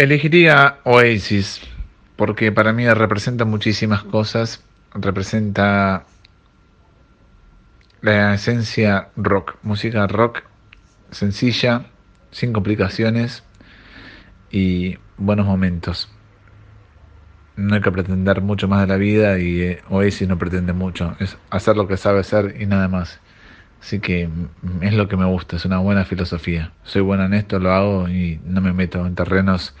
Elegiría 0.00 0.78
Oasis 0.84 1.60
porque 2.16 2.50
para 2.52 2.72
mí 2.72 2.88
representa 2.88 3.44
muchísimas 3.44 4.02
cosas. 4.02 4.64
Representa 4.94 6.06
la 8.00 8.32
esencia 8.32 9.10
rock, 9.14 9.56
música 9.62 10.06
rock 10.06 10.44
sencilla, 11.10 11.84
sin 12.30 12.54
complicaciones 12.54 13.44
y 14.50 14.96
buenos 15.18 15.44
momentos. 15.44 16.10
No 17.56 17.74
hay 17.74 17.82
que 17.82 17.92
pretender 17.92 18.40
mucho 18.40 18.68
más 18.68 18.80
de 18.80 18.86
la 18.86 18.96
vida 18.96 19.38
y 19.38 19.60
eh, 19.60 19.82
Oasis 19.90 20.26
no 20.26 20.38
pretende 20.38 20.72
mucho, 20.72 21.14
es 21.20 21.36
hacer 21.50 21.76
lo 21.76 21.86
que 21.86 21.98
sabe 21.98 22.20
hacer 22.20 22.56
y 22.58 22.64
nada 22.64 22.88
más. 22.88 23.20
Así 23.80 23.98
que 23.98 24.28
es 24.82 24.94
lo 24.94 25.08
que 25.08 25.16
me 25.16 25.24
gusta, 25.24 25.56
es 25.56 25.64
una 25.64 25.78
buena 25.78 26.04
filosofía. 26.04 26.72
Soy 26.84 27.02
bueno 27.02 27.24
en 27.24 27.34
esto, 27.34 27.58
lo 27.58 27.72
hago 27.72 28.08
y 28.08 28.40
no 28.44 28.60
me 28.60 28.72
meto 28.72 29.06
en 29.06 29.14
terrenos 29.14 29.74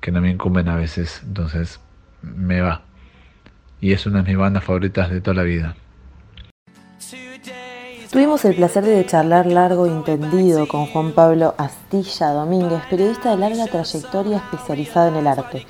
que 0.00 0.12
no 0.12 0.20
me 0.20 0.30
incumben 0.30 0.68
a 0.68 0.76
veces. 0.76 1.22
Entonces 1.24 1.80
me 2.22 2.60
va. 2.60 2.82
Y 3.80 3.92
es 3.92 4.06
una 4.06 4.22
de 4.22 4.28
mis 4.28 4.38
bandas 4.38 4.64
favoritas 4.64 5.10
de 5.10 5.20
toda 5.20 5.36
la 5.36 5.42
vida. 5.42 5.74
Tuvimos 8.12 8.44
el 8.44 8.56
placer 8.56 8.84
de 8.84 9.06
charlar 9.06 9.46
largo 9.46 9.86
y 9.86 9.90
entendido 9.90 10.66
con 10.66 10.86
Juan 10.86 11.12
Pablo 11.12 11.54
Astilla 11.56 12.30
Domínguez, 12.30 12.82
periodista 12.90 13.30
de 13.30 13.36
larga 13.36 13.68
trayectoria 13.68 14.38
especializado 14.38 15.10
en 15.10 15.16
el 15.16 15.26
arte. 15.28 15.64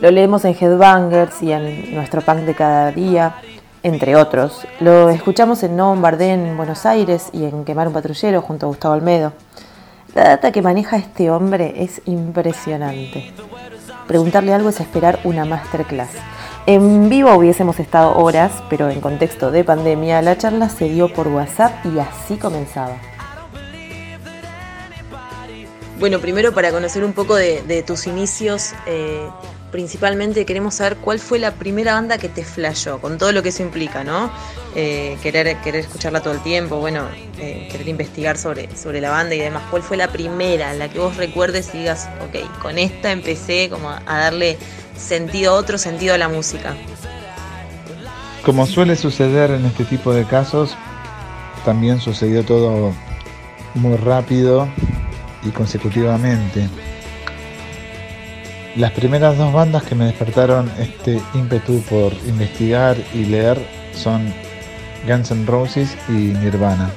Lo 0.00 0.10
leemos 0.10 0.44
en 0.46 0.56
Headbangers 0.58 1.42
y 1.42 1.52
en 1.52 1.94
nuestro 1.94 2.22
punk 2.22 2.40
de 2.40 2.54
cada 2.54 2.90
día, 2.92 3.36
entre 3.84 4.16
otros. 4.16 4.66
Lo 4.80 5.10
escuchamos 5.10 5.62
en 5.62 5.76
No 5.76 5.90
Bombardé 5.90 6.32
en 6.32 6.56
Buenos 6.56 6.84
Aires 6.86 7.28
y 7.32 7.44
en 7.44 7.64
Quemar 7.64 7.86
un 7.86 7.94
patrullero 7.94 8.42
junto 8.42 8.66
a 8.66 8.68
Gustavo 8.70 8.94
Almedo. 8.94 9.32
La 10.14 10.24
data 10.24 10.50
que 10.50 10.62
maneja 10.62 10.96
este 10.96 11.30
hombre 11.30 11.74
es 11.76 12.00
impresionante. 12.06 13.32
Preguntarle 14.08 14.52
algo 14.54 14.70
es 14.70 14.80
esperar 14.80 15.20
una 15.24 15.44
masterclass. 15.44 16.10
En 16.66 17.10
vivo 17.10 17.34
hubiésemos 17.34 17.78
estado 17.78 18.16
horas, 18.16 18.52
pero 18.70 18.88
en 18.88 19.00
contexto 19.00 19.50
de 19.50 19.64
pandemia 19.64 20.22
la 20.22 20.38
charla 20.38 20.70
se 20.70 20.88
dio 20.88 21.12
por 21.12 21.28
WhatsApp 21.28 21.72
y 21.84 21.98
así 21.98 22.36
comenzaba. 22.36 23.13
Bueno, 25.98 26.18
primero 26.18 26.52
para 26.52 26.72
conocer 26.72 27.04
un 27.04 27.12
poco 27.12 27.36
de, 27.36 27.84
tus 27.86 28.06
inicios, 28.06 28.72
eh, 28.86 29.28
principalmente 29.70 30.44
queremos 30.44 30.74
saber 30.74 30.96
cuál 30.96 31.20
fue 31.20 31.38
la 31.38 31.52
primera 31.52 31.94
banda 31.94 32.18
que 32.18 32.28
te 32.28 32.44
flashó, 32.44 33.00
con 33.00 33.16
todo 33.16 33.30
lo 33.30 33.44
que 33.44 33.50
eso 33.50 33.62
implica, 33.62 34.02
¿no? 34.02 34.30
Eh, 34.74 35.16
querer, 35.22 35.56
querer 35.58 35.82
escucharla 35.82 36.20
todo 36.20 36.34
el 36.34 36.42
tiempo, 36.42 36.76
bueno, 36.76 37.06
eh, 37.38 37.68
querer 37.70 37.88
investigar 37.88 38.36
sobre, 38.36 38.74
sobre 38.76 39.00
la 39.00 39.10
banda 39.10 39.36
y 39.36 39.38
demás. 39.38 39.62
¿Cuál 39.70 39.82
fue 39.82 39.96
la 39.96 40.08
primera, 40.08 40.74
la 40.74 40.88
que 40.88 40.98
vos 40.98 41.16
recuerdes 41.16 41.70
y 41.74 41.78
digas, 41.78 42.08
ok, 42.28 42.60
con 42.60 42.76
esta 42.76 43.12
empecé 43.12 43.70
como 43.70 43.88
a 43.90 44.00
darle 44.04 44.58
sentido, 44.96 45.54
otro 45.54 45.78
sentido 45.78 46.14
a 46.14 46.18
la 46.18 46.28
música? 46.28 46.74
Como 48.44 48.66
suele 48.66 48.96
suceder 48.96 49.52
en 49.52 49.64
este 49.64 49.84
tipo 49.84 50.12
de 50.12 50.24
casos, 50.24 50.76
también 51.64 52.00
sucedió 52.00 52.44
todo 52.44 52.92
muy 53.74 53.96
rápido 53.96 54.68
y 55.44 55.50
consecutivamente. 55.50 56.68
Las 58.76 58.90
primeras 58.90 59.38
dos 59.38 59.52
bandas 59.52 59.84
que 59.84 59.94
me 59.94 60.06
despertaron 60.06 60.70
este 60.80 61.20
ímpetu 61.34 61.80
por 61.82 62.12
investigar 62.26 62.96
y 63.12 63.24
leer 63.24 63.58
son 63.92 64.32
Guns 65.06 65.30
N' 65.30 65.46
Roses 65.46 65.96
y 66.08 66.12
Nirvana. 66.12 66.90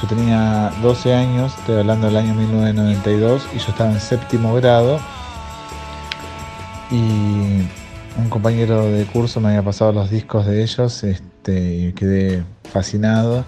Yo 0.00 0.08
tenía 0.08 0.70
12 0.82 1.14
años, 1.14 1.56
estoy 1.58 1.78
hablando 1.78 2.08
del 2.08 2.16
año 2.16 2.34
1992, 2.34 3.48
y 3.54 3.58
yo 3.58 3.70
estaba 3.70 3.90
en 3.90 4.00
séptimo 4.00 4.52
grado. 4.54 5.00
Y 6.90 7.62
un 8.18 8.28
compañero 8.28 8.84
de 8.84 9.06
curso 9.06 9.40
me 9.40 9.48
había 9.48 9.62
pasado 9.62 9.92
los 9.92 10.10
discos 10.10 10.44
de 10.46 10.62
ellos 10.62 11.02
este, 11.04 11.74
y 11.76 11.92
quedé 11.94 12.44
fascinado. 12.70 13.44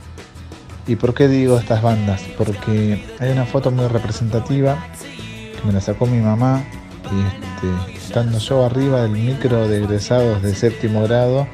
¿Y 0.86 0.96
por 0.96 1.14
qué 1.14 1.28
digo 1.28 1.58
estas 1.58 1.82
bandas? 1.82 2.22
Porque 2.38 3.04
hay 3.18 3.30
una 3.30 3.44
foto 3.44 3.70
muy 3.70 3.86
representativa 3.88 4.86
que 5.60 5.66
me 5.66 5.72
la 5.72 5.80
sacó 5.80 6.06
mi 6.06 6.18
mamá 6.18 6.62
este, 7.06 7.96
estando 7.96 8.38
yo 8.38 8.64
arriba 8.64 9.02
del 9.02 9.12
micro 9.12 9.68
de 9.68 9.78
egresados 9.78 10.42
de 10.42 10.54
séptimo 10.54 11.02
grado, 11.02 11.46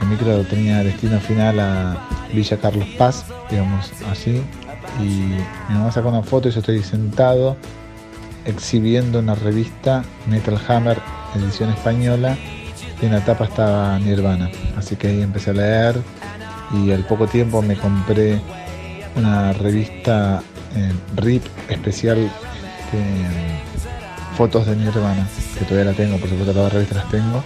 el 0.00 0.08
micro 0.08 0.42
tenía 0.44 0.82
destino 0.82 1.20
final 1.20 1.60
a 1.60 2.08
Villa 2.32 2.56
Carlos 2.58 2.88
Paz, 2.98 3.24
digamos 3.50 3.90
así, 4.10 4.42
y 5.00 5.02
mi 5.68 5.74
mamá 5.74 5.90
sacó 5.90 6.08
una 6.08 6.22
foto 6.22 6.48
y 6.48 6.52
yo 6.52 6.60
estoy 6.60 6.82
sentado 6.82 7.56
exhibiendo 8.44 9.20
una 9.20 9.34
revista 9.34 10.04
Metal 10.26 10.58
Hammer, 10.68 10.98
edición 11.34 11.70
española, 11.70 12.36
y 13.00 13.06
en 13.06 13.12
la 13.12 13.24
tapa 13.24 13.44
estaba 13.44 13.98
Nirvana. 13.98 14.50
Así 14.76 14.96
que 14.96 15.08
ahí 15.08 15.22
empecé 15.22 15.50
a 15.50 15.54
leer 15.54 15.96
y 16.74 16.92
al 16.92 17.04
poco 17.04 17.26
tiempo 17.26 17.62
me 17.62 17.76
compré 17.76 18.40
una 19.16 19.52
revista 19.52 20.42
eh, 20.76 20.92
RIP 21.16 21.44
especial 21.68 22.18
este, 22.18 23.04
fotos 24.36 24.66
de 24.66 24.76
Nirvana, 24.76 25.26
que 25.58 25.64
todavía 25.64 25.92
la 25.92 25.96
tengo, 25.96 26.18
por 26.18 26.28
supuesto 26.28 26.52
todas 26.52 26.66
las 26.66 26.72
revistas 26.72 27.04
las 27.04 27.10
tengo, 27.10 27.44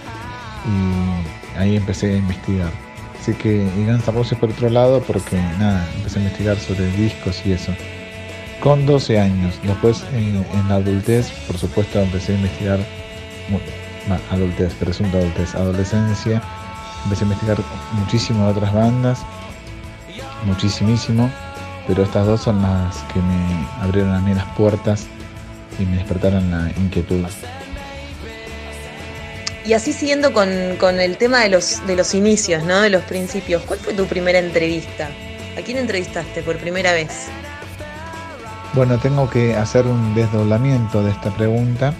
y 0.65 1.57
ahí 1.57 1.75
empecé 1.75 2.13
a 2.13 2.17
investigar. 2.17 2.71
Así 3.19 3.33
que, 3.33 3.69
y 3.77 3.85
Guns 3.85 4.07
N' 4.07 4.37
por 4.39 4.49
otro 4.49 4.69
lado, 4.69 5.01
porque 5.01 5.35
nada, 5.59 5.85
empecé 5.95 6.19
a 6.19 6.21
investigar 6.23 6.57
sobre 6.57 6.89
discos 6.93 7.41
y 7.45 7.51
eso. 7.51 7.73
Con 8.61 8.85
12 8.85 9.19
años, 9.19 9.55
después 9.63 10.03
en, 10.13 10.43
la 10.67 10.75
adultez, 10.75 11.29
por 11.47 11.57
supuesto, 11.57 11.99
empecé 11.99 12.33
a 12.33 12.35
investigar, 12.35 12.79
bueno, 13.49 14.21
adultez, 14.31 14.73
presunto 14.75 15.17
adultez, 15.17 15.53
adolescencia, 15.55 16.41
empecé 17.03 17.23
a 17.23 17.27
investigar 17.27 17.57
muchísimo 17.93 18.45
de 18.45 18.51
otras 18.51 18.73
bandas, 18.73 19.19
muchísimísimo, 20.45 21.29
pero 21.87 22.03
estas 22.03 22.25
dos 22.25 22.41
son 22.41 22.61
las 22.61 22.97
que 23.13 23.19
me 23.19 23.67
abrieron 23.81 24.13
a 24.13 24.19
mí 24.19 24.33
las 24.33 24.45
puertas 24.55 25.07
y 25.79 25.85
me 25.85 25.97
despertaron 25.97 26.51
la 26.51 26.71
inquietud. 26.77 27.25
Y 29.65 29.73
así 29.73 29.93
siguiendo 29.93 30.33
con, 30.33 30.49
el 30.99 31.17
tema 31.17 31.41
de 31.41 31.49
los, 31.49 31.85
de 31.85 31.95
los 31.95 32.13
inicios, 32.15 32.63
¿no? 32.63 32.81
de 32.81 32.89
los 32.89 33.03
principios, 33.03 33.61
¿cuál 33.63 33.79
fue 33.79 33.93
tu 33.93 34.05
primera 34.05 34.39
entrevista? 34.39 35.09
¿A 35.57 35.61
quién 35.61 35.77
entrevistaste 35.77 36.41
por 36.41 36.57
primera 36.57 36.93
vez? 36.93 37.27
Bueno, 38.73 38.97
tengo 38.99 39.29
que 39.29 39.55
hacer 39.55 39.85
un 39.85 40.15
desdoblamiento 40.15 41.03
de 41.03 41.11
esta 41.11 41.31
pregunta 41.31 41.93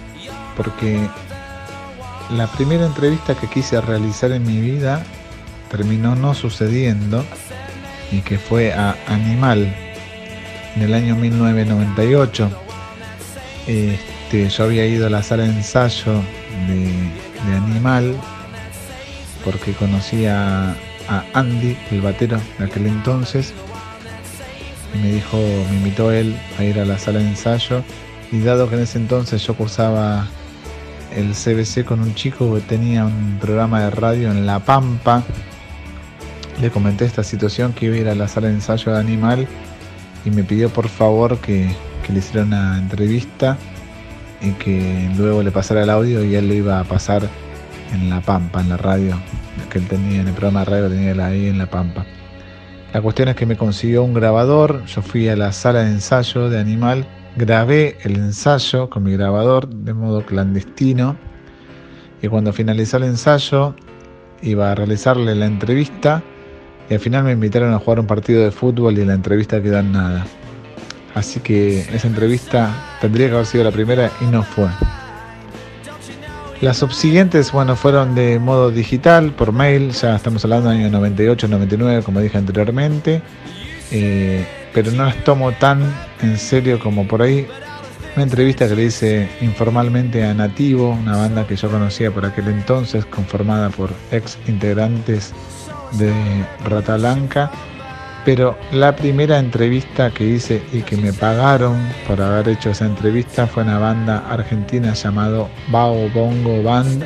porque 0.56 1.08
la 2.36 2.46
primera 2.46 2.86
entrevista 2.86 3.34
que 3.34 3.48
quise 3.48 3.80
realizar 3.80 4.32
en 4.32 4.46
mi 4.46 4.60
vida 4.60 5.04
terminó 5.70 6.14
no 6.14 6.34
sucediendo 6.34 7.24
y 8.12 8.20
que 8.20 8.38
fue 8.38 8.72
a 8.72 8.96
Animal 9.06 9.74
en 10.76 10.82
el 10.82 10.94
año 10.94 11.16
1998 11.16 12.50
este, 13.66 14.48
yo 14.48 14.64
había 14.64 14.86
ido 14.86 15.06
a 15.06 15.10
la 15.10 15.22
sala 15.22 15.44
de 15.44 15.50
ensayo 15.50 16.12
de, 16.66 17.20
Animal 17.52 18.14
porque 19.44 19.72
conocía 19.72 20.76
a 21.08 21.24
Andy, 21.32 21.76
el 21.90 22.00
batero 22.00 22.38
de 22.58 22.64
aquel 22.66 22.86
entonces, 22.86 23.54
y 24.94 24.98
me 24.98 25.12
dijo, 25.12 25.38
me 25.70 25.76
invitó 25.78 26.12
él 26.12 26.36
a 26.58 26.64
ir 26.64 26.78
a 26.78 26.84
la 26.84 26.98
sala 26.98 27.20
de 27.20 27.28
ensayo, 27.28 27.82
y 28.30 28.40
dado 28.40 28.68
que 28.68 28.76
en 28.76 28.82
ese 28.82 28.98
entonces 28.98 29.44
yo 29.44 29.54
cursaba 29.54 30.28
el 31.14 31.32
CBC 31.32 31.84
con 31.84 32.00
un 32.00 32.14
chico 32.14 32.54
que 32.54 32.60
tenía 32.60 33.04
un 33.04 33.38
programa 33.40 33.80
de 33.80 33.90
radio 33.90 34.30
en 34.30 34.46
La 34.46 34.60
Pampa, 34.60 35.22
le 36.60 36.70
comenté 36.70 37.04
esta 37.04 37.24
situación 37.24 37.72
que 37.72 37.86
iba 37.86 37.96
a 37.96 37.98
ir 37.98 38.08
a 38.08 38.14
la 38.14 38.28
sala 38.28 38.48
de 38.48 38.54
ensayo 38.54 38.92
de 38.92 39.00
Animal 39.00 39.46
y 40.24 40.30
me 40.30 40.44
pidió 40.44 40.68
por 40.68 40.88
favor 40.88 41.38
que, 41.38 41.74
le 42.10 42.18
hiciera 42.18 42.42
una 42.42 42.76
entrevista 42.76 43.56
y 44.40 44.50
que 44.54 45.08
luego 45.16 45.44
le 45.44 45.52
pasara 45.52 45.84
el 45.84 45.90
audio 45.90 46.24
y 46.24 46.34
él 46.34 46.48
lo 46.48 46.54
iba 46.54 46.80
a 46.80 46.84
pasar 46.84 47.22
en 47.92 48.10
La 48.10 48.20
Pampa, 48.20 48.60
en 48.60 48.68
la 48.68 48.76
radio 48.76 49.16
que 49.70 49.78
él 49.78 49.86
tenía, 49.86 50.20
en 50.20 50.26
el 50.26 50.34
programa 50.34 50.60
de 50.60 50.64
radio 50.64 50.88
tenía 50.88 51.12
él 51.12 51.20
ahí 51.20 51.46
en 51.46 51.58
La 51.58 51.66
Pampa. 51.66 52.04
La 52.92 53.00
cuestión 53.00 53.28
es 53.28 53.36
que 53.36 53.46
me 53.46 53.56
consiguió 53.56 54.02
un 54.02 54.12
grabador, 54.12 54.84
yo 54.86 55.02
fui 55.02 55.28
a 55.28 55.36
la 55.36 55.52
sala 55.52 55.84
de 55.84 55.90
ensayo 55.92 56.50
de 56.50 56.58
Animal, 56.58 57.06
grabé 57.36 57.96
el 58.02 58.16
ensayo 58.16 58.90
con 58.90 59.04
mi 59.04 59.12
grabador 59.12 59.68
de 59.68 59.94
modo 59.94 60.24
clandestino 60.24 61.16
y 62.22 62.28
cuando 62.28 62.52
finalizó 62.52 62.98
el 62.98 63.04
ensayo 63.04 63.74
iba 64.42 64.72
a 64.72 64.74
realizarle 64.74 65.34
la 65.34 65.46
entrevista 65.46 66.22
y 66.88 66.94
al 66.94 67.00
final 67.00 67.24
me 67.24 67.32
invitaron 67.32 67.72
a 67.72 67.78
jugar 67.78 68.00
un 68.00 68.06
partido 68.06 68.42
de 68.42 68.50
fútbol 68.50 68.98
y 68.98 69.04
la 69.04 69.14
entrevista 69.14 69.62
quedó 69.62 69.78
en 69.78 69.92
nada. 69.92 70.26
Así 71.14 71.40
que 71.40 71.80
esa 71.80 72.08
entrevista 72.08 72.98
tendría 73.00 73.28
que 73.28 73.34
haber 73.34 73.46
sido 73.46 73.64
la 73.64 73.70
primera 73.70 74.10
y 74.20 74.24
no 74.24 74.42
fue. 74.42 74.68
Las 76.60 76.76
subsiguientes, 76.76 77.52
bueno, 77.52 77.74
fueron 77.74 78.14
de 78.14 78.38
modo 78.38 78.70
digital, 78.70 79.32
por 79.32 79.50
mail, 79.50 79.92
ya 79.92 80.16
estamos 80.16 80.44
hablando 80.44 80.68
del 80.68 80.80
año 80.80 80.90
98, 80.90 81.48
99, 81.48 82.02
como 82.02 82.20
dije 82.20 82.36
anteriormente, 82.36 83.22
eh, 83.90 84.46
pero 84.72 84.90
no 84.92 85.04
las 85.04 85.16
tomo 85.24 85.52
tan 85.52 85.82
en 86.22 86.38
serio 86.38 86.78
como 86.78 87.06
por 87.06 87.22
ahí 87.22 87.46
Una 88.16 88.24
entrevista 88.24 88.68
que 88.68 88.74
le 88.74 88.84
hice 88.84 89.28
informalmente 89.40 90.24
a 90.24 90.34
Nativo, 90.34 90.90
una 90.90 91.16
banda 91.16 91.46
que 91.46 91.54
yo 91.54 91.70
conocía 91.70 92.10
por 92.10 92.26
aquel 92.26 92.48
entonces, 92.48 93.04
conformada 93.06 93.70
por 93.70 93.90
ex 94.10 94.36
integrantes 94.48 95.32
de 95.92 96.12
Rata 96.64 96.96
Blanca. 96.96 97.50
Pero 98.24 98.58
la 98.72 98.94
primera 98.96 99.38
entrevista 99.38 100.10
que 100.10 100.24
hice 100.24 100.60
y 100.72 100.82
que 100.82 100.96
me 100.96 101.12
pagaron 101.12 101.78
por 102.06 102.20
haber 102.20 102.48
hecho 102.50 102.70
esa 102.70 102.84
entrevista 102.84 103.46
fue 103.46 103.62
una 103.62 103.78
banda 103.78 104.26
argentina 104.28 104.92
llamado 104.92 105.48
Bao 105.68 106.10
Bongo 106.10 106.62
Band, 106.62 107.04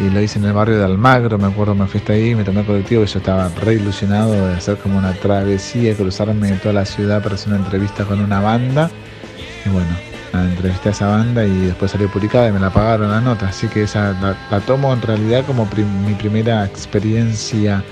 y 0.00 0.10
lo 0.10 0.20
hice 0.20 0.38
en 0.38 0.44
el 0.44 0.52
barrio 0.52 0.78
de 0.78 0.84
Almagro, 0.84 1.38
me 1.38 1.46
acuerdo, 1.46 1.74
me 1.74 1.86
fui 1.86 1.98
hasta 1.98 2.12
ahí, 2.12 2.34
me 2.34 2.44
tomé 2.44 2.60
el 2.60 2.66
colectivo 2.66 3.02
y 3.02 3.06
yo 3.06 3.18
estaba 3.18 3.48
re 3.48 3.74
ilusionado 3.74 4.32
de 4.32 4.54
hacer 4.54 4.76
como 4.78 4.98
una 4.98 5.12
travesía, 5.14 5.94
cruzarme 5.94 6.52
toda 6.52 6.74
la 6.74 6.84
ciudad 6.84 7.22
para 7.22 7.34
hacer 7.34 7.48
una 7.52 7.58
entrevista 7.58 8.04
con 8.04 8.20
una 8.20 8.40
banda. 8.40 8.90
Y 9.66 9.68
bueno, 9.70 9.88
la 10.32 10.44
entrevisté 10.44 10.90
a 10.90 10.92
esa 10.92 11.08
banda 11.08 11.44
y 11.44 11.66
después 11.66 11.90
salió 11.90 12.08
publicada 12.10 12.48
y 12.48 12.52
me 12.52 12.60
la 12.60 12.70
pagaron 12.70 13.10
la 13.10 13.20
nota, 13.20 13.48
así 13.48 13.66
que 13.68 13.82
esa 13.82 14.36
la, 14.50 14.60
tomo 14.60 14.92
en 14.92 15.02
realidad 15.02 15.44
como 15.46 15.68
mi 16.06 16.14
primera 16.14 16.64
experiencia 16.64 17.82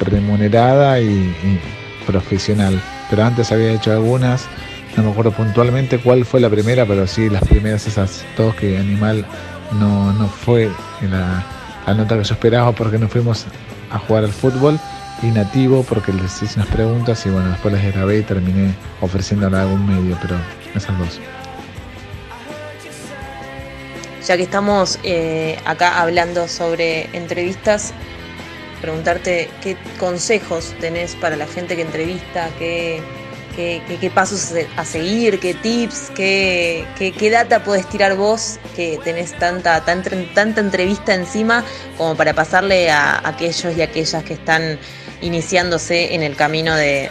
remunerada 0.00 1.00
y, 1.00 1.60
profesional. 2.06 2.80
Pero 3.08 3.24
antes 3.24 3.50
había 3.50 3.72
hecho 3.72 3.92
algunas, 3.92 4.46
no 4.96 5.04
me 5.04 5.10
acuerdo 5.10 5.32
puntualmente 5.32 5.98
cuál 5.98 6.24
fue 6.24 6.40
la 6.40 6.50
primera, 6.50 6.84
pero 6.86 7.06
sí 7.06 7.30
las 7.30 7.42
primeras 7.44 7.86
esas 7.86 8.24
dos 8.36 8.54
que 8.56 8.78
Animal 8.78 9.24
no, 9.72 10.12
no 10.12 10.28
fue 10.28 10.70
la, 11.02 11.94
nota 11.94 12.16
que 12.18 12.24
yo 12.24 12.34
esperaba 12.34 12.72
porque 12.72 12.98
no 12.98 13.08
fuimos 13.08 13.46
a 13.90 13.98
jugar 13.98 14.24
al 14.24 14.32
fútbol 14.32 14.78
y 15.22 15.26
nativo 15.26 15.82
porque 15.82 16.12
les 16.12 16.42
hice 16.42 16.60
unas 16.60 16.68
preguntas 16.68 17.24
y 17.26 17.30
bueno, 17.30 17.50
después 17.50 17.74
les 17.74 17.94
grabé 17.94 18.18
y 18.18 18.22
terminé 18.22 18.74
ofreciéndole 19.00 19.56
algún 19.56 19.86
medio, 19.86 20.16
pero 20.20 20.36
esas 20.74 20.98
dos. 20.98 21.20
Ya 24.26 24.36
que 24.36 24.42
estamos 24.42 24.98
eh, 25.04 25.58
acá 25.64 26.00
hablando 26.00 26.48
sobre 26.48 27.08
entrevistas, 27.16 27.94
preguntarte 28.80 29.48
qué 29.62 29.76
consejos 29.98 30.74
tenés 30.80 31.14
para 31.14 31.36
la 31.36 31.46
gente 31.46 31.76
que 31.76 31.82
entrevista, 31.82 32.50
qué, 32.58 33.00
qué, 33.56 34.10
pasos 34.14 34.52
a 34.76 34.84
seguir, 34.84 35.40
qué 35.40 35.54
tips, 35.54 36.12
qué, 36.14 36.84
qué, 36.96 37.30
data 37.30 37.64
puedes 37.64 37.88
tirar 37.88 38.16
vos, 38.16 38.58
que 38.76 39.00
tenés 39.02 39.32
tanta, 39.38 39.84
tanta, 39.84 40.10
tanta 40.34 40.60
entrevista 40.60 41.14
encima 41.14 41.64
como 41.96 42.14
para 42.14 42.34
pasarle 42.34 42.90
a 42.90 43.26
aquellos 43.26 43.76
y 43.76 43.82
aquellas 43.82 44.22
que 44.22 44.34
están 44.34 44.78
iniciándose 45.22 46.14
en 46.14 46.22
el 46.22 46.36
camino 46.36 46.76
de, 46.76 47.08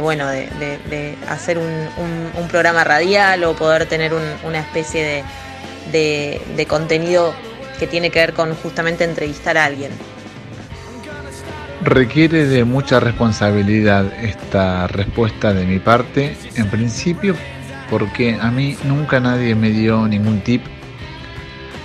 bueno, 0.00 0.26
de, 0.28 1.16
hacer 1.28 1.58
un, 1.58 2.48
programa 2.50 2.84
radial 2.84 3.44
o 3.44 3.54
poder 3.54 3.86
tener 3.86 4.12
una 4.12 4.58
especie 4.58 5.24
de 5.92 6.66
contenido 6.68 7.34
que 7.78 7.86
tiene 7.86 8.10
que 8.10 8.20
ver 8.20 8.32
con 8.32 8.54
justamente 8.54 9.04
entrevistar 9.04 9.58
a 9.58 9.64
alguien. 9.64 9.90
Requiere 11.84 12.46
de 12.46 12.64
mucha 12.64 13.00
responsabilidad 13.00 14.12
esta 14.22 14.86
respuesta 14.86 15.52
de 15.52 15.66
mi 15.66 15.80
parte, 15.80 16.36
en 16.54 16.70
principio 16.70 17.34
porque 17.90 18.38
a 18.40 18.50
mí 18.50 18.76
nunca 18.84 19.20
nadie 19.20 19.54
me 19.54 19.70
dio 19.70 20.06
ningún 20.06 20.40
tip, 20.40 20.62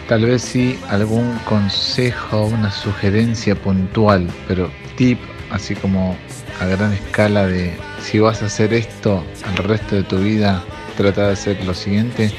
tal 0.08 0.26
vez 0.26 0.44
sí 0.44 0.80
algún 0.90 1.38
consejo, 1.40 2.46
una 2.46 2.72
sugerencia 2.72 3.56
puntual, 3.56 4.28
pero 4.48 4.70
tip 4.96 5.20
así 5.52 5.76
como 5.76 6.16
a 6.62 6.66
gran 6.66 6.94
escala 6.94 7.48
de 7.48 7.76
si 8.02 8.20
vas 8.20 8.42
a 8.44 8.46
hacer 8.46 8.74
esto 8.74 9.24
al 9.48 9.58
resto 9.58 9.96
de 9.96 10.04
tu 10.04 10.20
vida, 10.20 10.64
trata 10.96 11.28
de 11.28 11.34
hacer 11.34 11.66
lo 11.66 11.74
siguiente, 11.74 12.32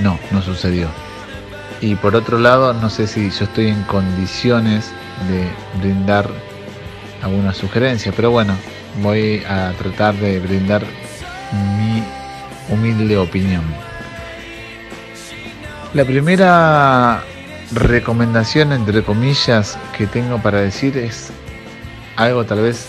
no, 0.00 0.18
no 0.32 0.42
sucedió. 0.42 0.88
Y 1.80 1.94
por 1.94 2.16
otro 2.16 2.38
lado, 2.38 2.74
no 2.74 2.90
sé 2.90 3.06
si 3.06 3.30
yo 3.30 3.44
estoy 3.44 3.68
en 3.68 3.82
condiciones 3.84 4.92
de 5.28 5.48
brindar 5.80 6.28
alguna 7.22 7.54
sugerencia, 7.54 8.12
pero 8.14 8.30
bueno, 8.30 8.54
voy 9.02 9.42
a 9.48 9.72
tratar 9.78 10.14
de 10.14 10.38
brindar 10.40 10.84
mi 11.78 12.02
humilde 12.68 13.16
opinión. 13.16 13.62
La 15.92 16.04
primera 16.04 17.22
recomendación, 17.72 18.72
entre 18.72 19.02
comillas, 19.02 19.78
que 19.96 20.06
tengo 20.06 20.38
para 20.38 20.60
decir 20.60 20.96
es 20.98 21.30
algo 22.16 22.44
tal 22.44 22.62
vez 22.62 22.88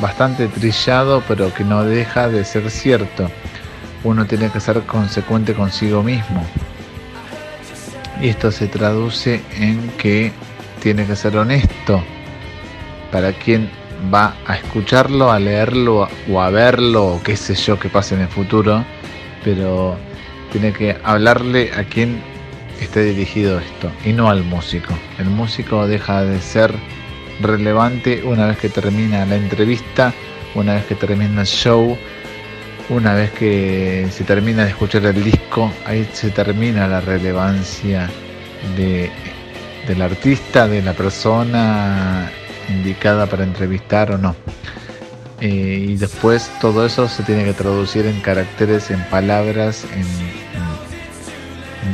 bastante 0.00 0.48
trillado, 0.48 1.22
pero 1.28 1.52
que 1.52 1.64
no 1.64 1.84
deja 1.84 2.28
de 2.28 2.44
ser 2.44 2.70
cierto. 2.70 3.30
Uno 4.02 4.26
tiene 4.26 4.50
que 4.50 4.60
ser 4.60 4.80
consecuente 4.82 5.54
consigo 5.54 6.02
mismo. 6.02 6.44
Y 8.20 8.28
esto 8.28 8.52
se 8.52 8.68
traduce 8.68 9.42
en 9.58 9.88
que 9.98 10.32
tiene 10.80 11.06
que 11.06 11.16
ser 11.16 11.36
honesto 11.36 12.02
para 13.10 13.32
quien 13.32 13.70
va 14.12 14.34
a 14.46 14.56
escucharlo, 14.56 15.30
a 15.30 15.38
leerlo 15.38 16.08
o 16.30 16.40
a 16.40 16.50
verlo 16.50 17.06
o 17.06 17.22
qué 17.22 17.36
sé 17.36 17.54
yo 17.54 17.78
que 17.78 17.88
pase 17.88 18.14
en 18.14 18.22
el 18.22 18.28
futuro, 18.28 18.84
pero 19.42 19.96
tiene 20.52 20.72
que 20.72 20.96
hablarle 21.04 21.70
a 21.76 21.84
quien 21.84 22.20
esté 22.80 23.04
dirigido 23.04 23.58
esto 23.58 23.90
y 24.04 24.12
no 24.12 24.28
al 24.28 24.44
músico. 24.44 24.94
El 25.18 25.26
músico 25.26 25.86
deja 25.86 26.24
de 26.24 26.40
ser 26.40 26.74
relevante 27.40 28.22
una 28.24 28.46
vez 28.46 28.58
que 28.58 28.68
termina 28.68 29.24
la 29.26 29.36
entrevista, 29.36 30.12
una 30.54 30.74
vez 30.74 30.84
que 30.86 30.94
termina 30.94 31.40
el 31.40 31.46
show, 31.46 31.96
una 32.88 33.14
vez 33.14 33.30
que 33.32 34.06
se 34.10 34.24
termina 34.24 34.64
de 34.64 34.70
escuchar 34.70 35.04
el 35.06 35.24
disco, 35.24 35.72
ahí 35.86 36.06
se 36.12 36.30
termina 36.30 36.86
la 36.86 37.00
relevancia 37.00 38.08
de, 38.76 39.10
del 39.86 40.02
artista, 40.02 40.68
de 40.68 40.82
la 40.82 40.92
persona 40.92 42.30
indicada 42.68 43.26
para 43.26 43.44
entrevistar 43.44 44.10
o 44.12 44.18
no. 44.18 44.34
Eh, 45.40 45.86
y 45.88 45.96
después 45.96 46.50
todo 46.60 46.86
eso 46.86 47.08
se 47.08 47.22
tiene 47.22 47.44
que 47.44 47.52
traducir 47.52 48.06
en 48.06 48.20
caracteres, 48.20 48.90
en 48.90 49.02
palabras, 49.04 49.84
en, 49.94 50.04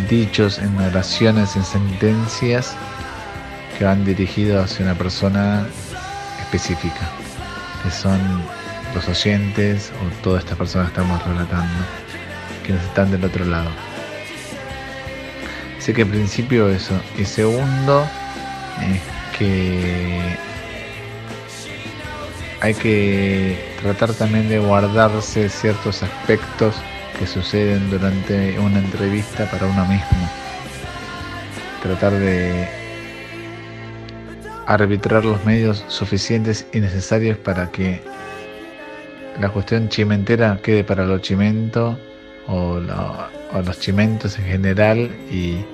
dichos, 0.08 0.58
en 0.58 0.76
oraciones, 0.78 1.55
en 1.56 1.64
sentencias 1.64 2.75
que 3.78 3.84
van 3.84 4.05
dirigidos 4.05 4.64
hacia 4.64 4.84
una 4.84 4.94
persona 4.94 5.67
específica, 6.40 7.08
que 7.82 7.90
son 7.90 8.19
los 8.94 9.08
oyentes 9.08 9.93
o 10.00 10.23
todas 10.23 10.43
estas 10.44 10.58
personas 10.58 10.90
que 10.90 11.00
estamos 11.00 11.25
relatando, 11.26 11.84
quienes 12.64 12.84
están 12.84 13.11
del 13.11 13.25
otro 13.25 13.44
lado. 13.44 13.70
Así 15.78 15.92
que 15.92 16.02
en 16.02 16.11
principio 16.11 16.68
eso. 16.68 16.94
Y 17.16 17.25
segundo, 17.25 18.06
es 18.83 19.38
que 19.38 20.37
hay 22.61 22.75
que 22.75 23.57
tratar 23.81 24.12
también 24.12 24.49
de 24.49 24.59
guardarse 24.59 25.49
ciertos 25.49 26.02
aspectos 26.02 26.75
que 27.19 27.26
suceden 27.26 27.90
durante 27.90 28.59
una 28.59 28.79
entrevista 28.79 29.50
para 29.50 29.67
uno 29.67 29.87
mismo. 29.87 30.31
Tratar 31.83 32.12
de 32.12 32.69
arbitrar 34.67 35.25
los 35.25 35.45
medios 35.45 35.85
suficientes 35.88 36.67
y 36.73 36.81
necesarios 36.81 37.38
para 37.38 37.71
que 37.71 38.02
la 39.40 39.49
cuestión 39.49 39.88
chimentera 39.88 40.59
quede 40.62 40.85
para 40.85 41.07
lo 41.07 41.19
chimento 41.19 41.99
o, 42.47 42.79
o 43.52 43.62
los 43.62 43.81
chimentos 43.81 44.38
en 44.38 44.45
general 44.45 45.11
y 45.31 45.64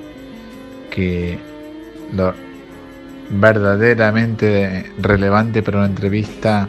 que 0.91 1.39
lo 2.15 2.33
verdaderamente 3.31 4.93
relevante 4.99 5.63
para 5.63 5.79
una 5.79 5.87
entrevista 5.87 6.69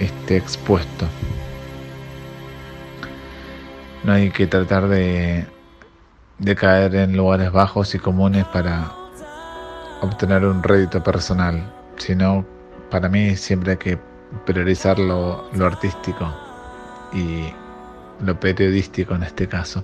esté 0.00 0.36
expuesto. 0.36 1.06
No 4.04 4.12
hay 4.12 4.30
que 4.30 4.46
tratar 4.46 4.88
de, 4.88 5.44
de 6.38 6.54
caer 6.54 6.94
en 6.94 7.16
lugares 7.16 7.52
bajos 7.52 7.94
y 7.94 7.98
comunes 7.98 8.44
para 8.46 8.92
obtener 10.00 10.44
un 10.44 10.62
rédito 10.62 11.02
personal, 11.02 11.72
sino 11.96 12.44
para 12.90 13.08
mí 13.08 13.36
siempre 13.36 13.72
hay 13.72 13.78
que 13.78 13.98
priorizar 14.46 14.98
lo, 14.98 15.48
lo 15.52 15.66
artístico 15.66 16.32
y 17.12 17.52
lo 18.24 18.38
periodístico 18.38 19.14
en 19.14 19.24
este 19.24 19.48
caso. 19.48 19.82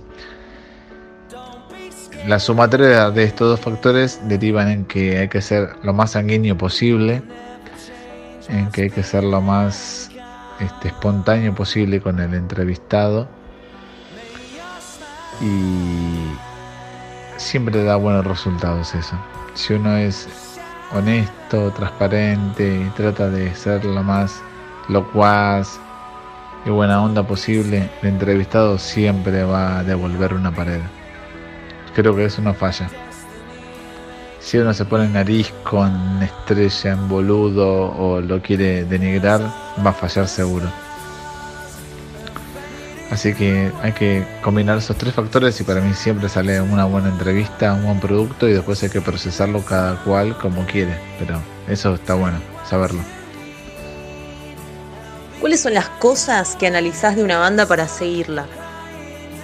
La 2.27 2.39
sumatoria 2.39 3.11
de 3.11 3.23
estos 3.23 3.49
dos 3.49 3.59
factores 3.59 4.19
derivan 4.27 4.67
en 4.69 4.85
que 4.85 5.19
hay 5.19 5.29
que 5.29 5.41
ser 5.41 5.75
lo 5.83 5.93
más 5.93 6.11
sanguíneo 6.11 6.57
posible, 6.57 7.21
en 8.49 8.71
que 8.71 8.83
hay 8.83 8.89
que 8.89 9.03
ser 9.03 9.23
lo 9.23 9.41
más 9.41 10.09
este, 10.59 10.87
espontáneo 10.87 11.53
posible 11.53 12.01
con 12.01 12.19
el 12.19 12.33
entrevistado 12.33 13.27
y 15.39 16.31
siempre 17.37 17.83
da 17.83 17.95
buenos 17.95 18.25
resultados 18.25 18.95
eso. 18.95 19.15
Si 19.53 19.73
uno 19.73 19.95
es 19.95 20.27
honesto, 20.93 21.69
transparente 21.71 22.85
y 22.87 22.89
trata 22.95 23.29
de 23.29 23.53
ser 23.53 23.85
lo 23.85 24.01
más 24.01 24.41
locuaz 24.89 25.79
y 26.65 26.71
buena 26.71 27.03
onda 27.03 27.21
posible, 27.21 27.87
el 28.01 28.09
entrevistado 28.09 28.79
siempre 28.79 29.43
va 29.43 29.77
a 29.77 29.83
devolver 29.83 30.33
una 30.33 30.51
pared. 30.51 30.81
Creo 31.95 32.15
que 32.15 32.25
eso 32.25 32.41
no 32.41 32.53
falla. 32.53 32.89
Si 34.39 34.57
uno 34.57 34.73
se 34.73 34.85
pone 34.85 35.07
nariz 35.07 35.51
con 35.63 36.21
estrella 36.21 36.91
en 36.91 37.07
boludo 37.07 37.91
o 37.97 38.21
lo 38.21 38.41
quiere 38.41 38.83
denigrar, 38.83 39.41
va 39.83 39.89
a 39.89 39.93
fallar 39.93 40.27
seguro. 40.27 40.69
Así 43.09 43.33
que 43.33 43.71
hay 43.81 43.93
que 43.93 44.27
combinar 44.41 44.77
esos 44.77 44.97
tres 44.97 45.13
factores 45.13 45.59
y 45.61 45.63
para 45.63 45.79
mí 45.79 45.93
siempre 45.93 46.27
sale 46.27 46.59
una 46.59 46.83
buena 46.85 47.09
entrevista, 47.09 47.73
un 47.73 47.85
buen 47.85 47.99
producto 47.99 48.49
y 48.49 48.53
después 48.53 48.83
hay 48.83 48.89
que 48.89 48.99
procesarlo 48.99 49.63
cada 49.63 49.95
cual 50.03 50.37
como 50.37 50.65
quiere. 50.65 50.99
Pero 51.17 51.39
eso 51.67 51.95
está 51.95 52.15
bueno, 52.15 52.37
saberlo. 52.69 53.01
¿Cuáles 55.39 55.61
son 55.61 55.73
las 55.73 55.87
cosas 55.87 56.55
que 56.55 56.67
analizás 56.67 57.15
de 57.15 57.23
una 57.23 57.37
banda 57.37 57.65
para 57.65 57.87
seguirla? 57.87 58.47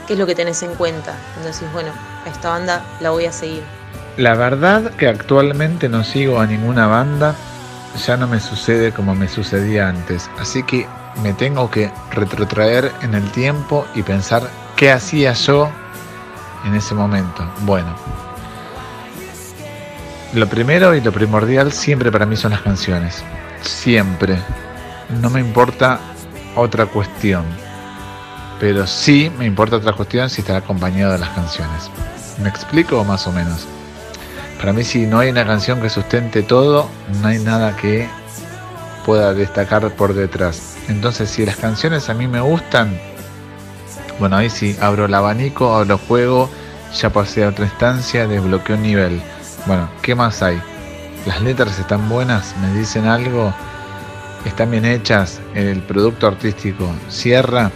¿Qué 0.06 0.14
es 0.14 0.20
lo 0.20 0.26
que 0.26 0.36
tenés 0.36 0.62
en 0.64 0.76
cuenta? 0.76 1.16
Cuando 1.34 1.52
decís, 1.52 1.72
bueno, 1.72 1.92
esta 2.26 2.50
banda 2.50 2.84
la 3.00 3.12
voy 3.12 3.26
a 3.26 3.32
seguir. 3.32 3.64
La 4.18 4.36
verdad 4.36 4.92
que 4.92 5.08
actualmente 5.08 5.90
no 5.90 6.04
sigo 6.04 6.40
a 6.40 6.46
ninguna 6.46 6.88
banda, 6.88 7.36
ya 8.06 8.18
no 8.18 8.28
me 8.28 8.40
sucede 8.40 8.92
como 8.92 9.16
me 9.16 9.28
sucedía 9.28 9.90
antes, 9.90 10.30
así 10.40 10.64
que 10.64 10.86
me 11.24 11.34
tengo 11.34 11.70
que 11.70 11.92
retrotraer 12.12 12.92
en 13.02 13.16
el 13.16 13.30
tiempo 13.32 13.86
y 13.96 14.04
pensar 14.04 14.44
qué 14.76 14.92
hacía 14.92 15.34
yo 15.34 15.70
en 16.66 16.76
ese 16.76 16.94
momento. 16.94 17.50
Bueno, 17.62 17.96
lo 20.34 20.48
primero 20.48 20.96
y 20.96 21.02
lo 21.02 21.12
primordial 21.12 21.72
siempre 21.72 22.12
para 22.12 22.26
mí 22.26 22.36
son 22.36 22.52
las 22.52 22.62
canciones, 22.62 23.24
siempre 23.62 24.38
no 25.22 25.30
me 25.30 25.40
importa 25.40 26.00
otra 26.56 26.86
cuestión. 26.86 27.46
Pero 28.60 28.86
sí 28.86 29.32
me 29.38 29.46
importa 29.46 29.78
otra 29.78 29.94
cuestión 29.94 30.30
si 30.30 30.42
está 30.42 30.58
acompañado 30.58 31.14
de 31.14 31.20
las 31.20 31.30
canciones. 31.30 31.90
¿Me 32.40 32.50
explico 32.50 33.04
más 33.04 33.28
o 33.28 33.32
menos? 33.32 33.68
Para 34.60 34.74
mí 34.74 34.84
si 34.84 35.06
no 35.08 35.20
hay 35.20 35.30
una 35.30 35.46
canción 35.46 35.82
que 35.82 35.90
sustente 35.90 36.44
todo, 36.44 36.88
no 37.22 37.28
hay 37.28 37.40
nada 37.40 37.76
que 37.76 38.08
pueda 39.06 39.34
destacar 39.34 39.90
por 39.96 40.14
detrás. 40.14 40.78
Entonces 40.88 41.30
si 41.30 41.46
las 41.46 41.56
canciones 41.56 42.10
a 42.10 42.14
mí 42.14 42.28
me 42.28 42.42
gustan, 42.42 42.98
bueno 44.20 44.38
ahí 44.38 44.50
sí, 44.50 44.76
abro 44.80 45.06
el 45.06 45.14
abanico, 45.14 45.76
abro 45.76 45.98
juego, 45.98 46.50
ya 46.96 47.10
pasé 47.10 47.44
a 47.44 47.50
otra 47.50 47.66
instancia, 47.66 48.28
desbloqueo 48.28 48.76
un 48.76 48.84
nivel. 48.84 49.22
Bueno, 49.66 49.90
¿qué 50.02 50.16
más 50.16 50.42
hay? 50.44 50.62
Las 51.26 51.42
letras 51.42 51.80
están 51.80 52.08
buenas, 52.10 52.56
me 52.62 52.80
dicen 52.80 53.06
algo, 53.06 53.54
están 54.46 54.72
bien 54.72 54.86
hechas, 54.86 55.40
el 55.54 55.82
producto 55.82 56.28
artístico 56.28 56.92
cierra, 57.10 57.72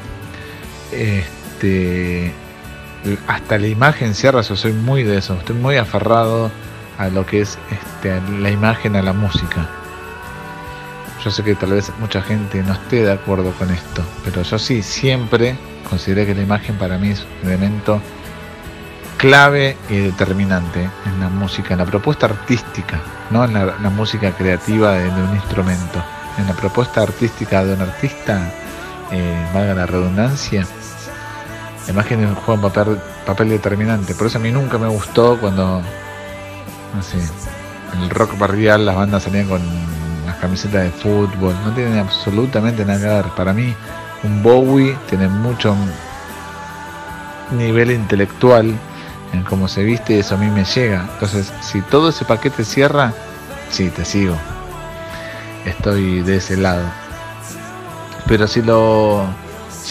este, 0.92 2.32
hasta 3.28 3.58
la 3.58 3.68
imagen 3.68 4.14
cierra, 4.16 4.42
yo 4.42 4.56
soy 4.56 4.74
muy 4.74 5.04
de 5.04 5.18
eso, 5.18 5.36
estoy 5.36 5.56
muy 5.56 5.78
aferrado 5.78 6.52
a 6.98 7.10
lo 7.10 7.26
que 7.26 7.42
es 7.42 7.58
este, 7.72 8.22
la 8.40 8.50
imagen, 8.50 8.96
a 8.96 9.02
la 9.02 9.14
música. 9.14 9.68
Yo 11.24 11.32
sé 11.32 11.44
que 11.44 11.56
tal 11.56 11.72
vez 11.72 11.92
mucha 12.00 12.22
gente 12.22 12.62
no 12.64 12.74
esté 12.74 13.04
de 13.04 13.12
acuerdo 13.12 13.52
con 13.54 13.72
esto, 13.72 14.04
pero 14.24 14.44
yo 14.44 14.60
sí, 14.60 14.82
siempre 14.82 15.56
consideré 15.90 16.26
que 16.26 16.36
la 16.36 16.42
imagen 16.42 16.78
para 16.78 16.98
mí 16.98 17.10
es 17.10 17.26
un 17.42 17.50
elemento 17.50 18.02
clave 19.18 19.76
y 19.90 19.98
determinante 19.98 20.90
en 21.06 21.20
la 21.20 21.30
música, 21.30 21.74
en 21.74 21.80
la 21.80 21.86
propuesta 21.86 22.28
artística, 22.28 23.02
no 23.32 23.44
en 23.44 23.54
la, 23.54 23.90
música 23.90 24.32
creativa 24.32 24.94
de 24.94 25.10
un 25.10 25.36
instrumento 25.36 26.04
en 26.38 26.48
la 26.48 26.54
propuesta 26.54 27.02
artística 27.02 27.64
de 27.64 27.74
un 27.74 27.82
artista, 27.82 28.52
eh, 29.12 29.48
valga 29.54 29.74
la 29.74 29.86
redundancia, 29.86 30.66
la 31.86 31.94
imagen 31.94 32.36
juega 32.36 32.54
un 32.54 32.62
papel, 32.62 33.00
papel 33.26 33.50
determinante. 33.50 34.16
Por 34.16 34.28
eso 34.28 34.38
a 34.38 34.42
mí 34.42 34.52
nunca 34.52 34.78
me 34.78 34.88
gustó 34.88 35.38
cuando, 35.40 35.82
no 35.82 37.02
en 37.94 38.02
el 38.04 38.10
rock 38.10 38.38
barrial 38.38 38.86
las 38.86 38.96
bandas 38.96 39.24
salían 39.24 39.48
con 39.48 39.62
las 40.26 40.36
camisetas 40.38 40.84
de 40.84 40.90
fútbol. 40.92 41.56
No 41.64 41.72
tienen 41.74 41.98
absolutamente 41.98 42.86
nada 42.86 43.00
que 43.00 43.06
ver. 43.06 43.26
Para 43.36 43.54
mí, 43.54 43.74
un 44.24 44.44
Bowie 44.44 44.98
tiene 45.10 45.28
mucho 45.28 45.76
nivel 47.52 47.92
intelectual 47.92 48.74
en 49.34 49.44
cómo 49.44 49.68
se 49.68 49.84
viste 49.84 50.16
y 50.16 50.20
eso 50.20 50.36
a 50.36 50.38
mí 50.38 50.50
me 50.50 50.66
llega. 50.66 51.08
Entonces, 51.14 51.54
si 51.62 51.82
todo 51.82 52.10
ese 52.10 52.26
paquete 52.26 52.66
cierra, 52.66 53.14
sí, 53.70 53.90
te 53.90 54.04
sigo 54.04 54.36
estoy 55.66 56.22
de 56.22 56.38
ese 56.38 56.58
lado. 56.58 56.84
Pero 58.28 58.48
si 58.48 58.62
lo 58.62 59.26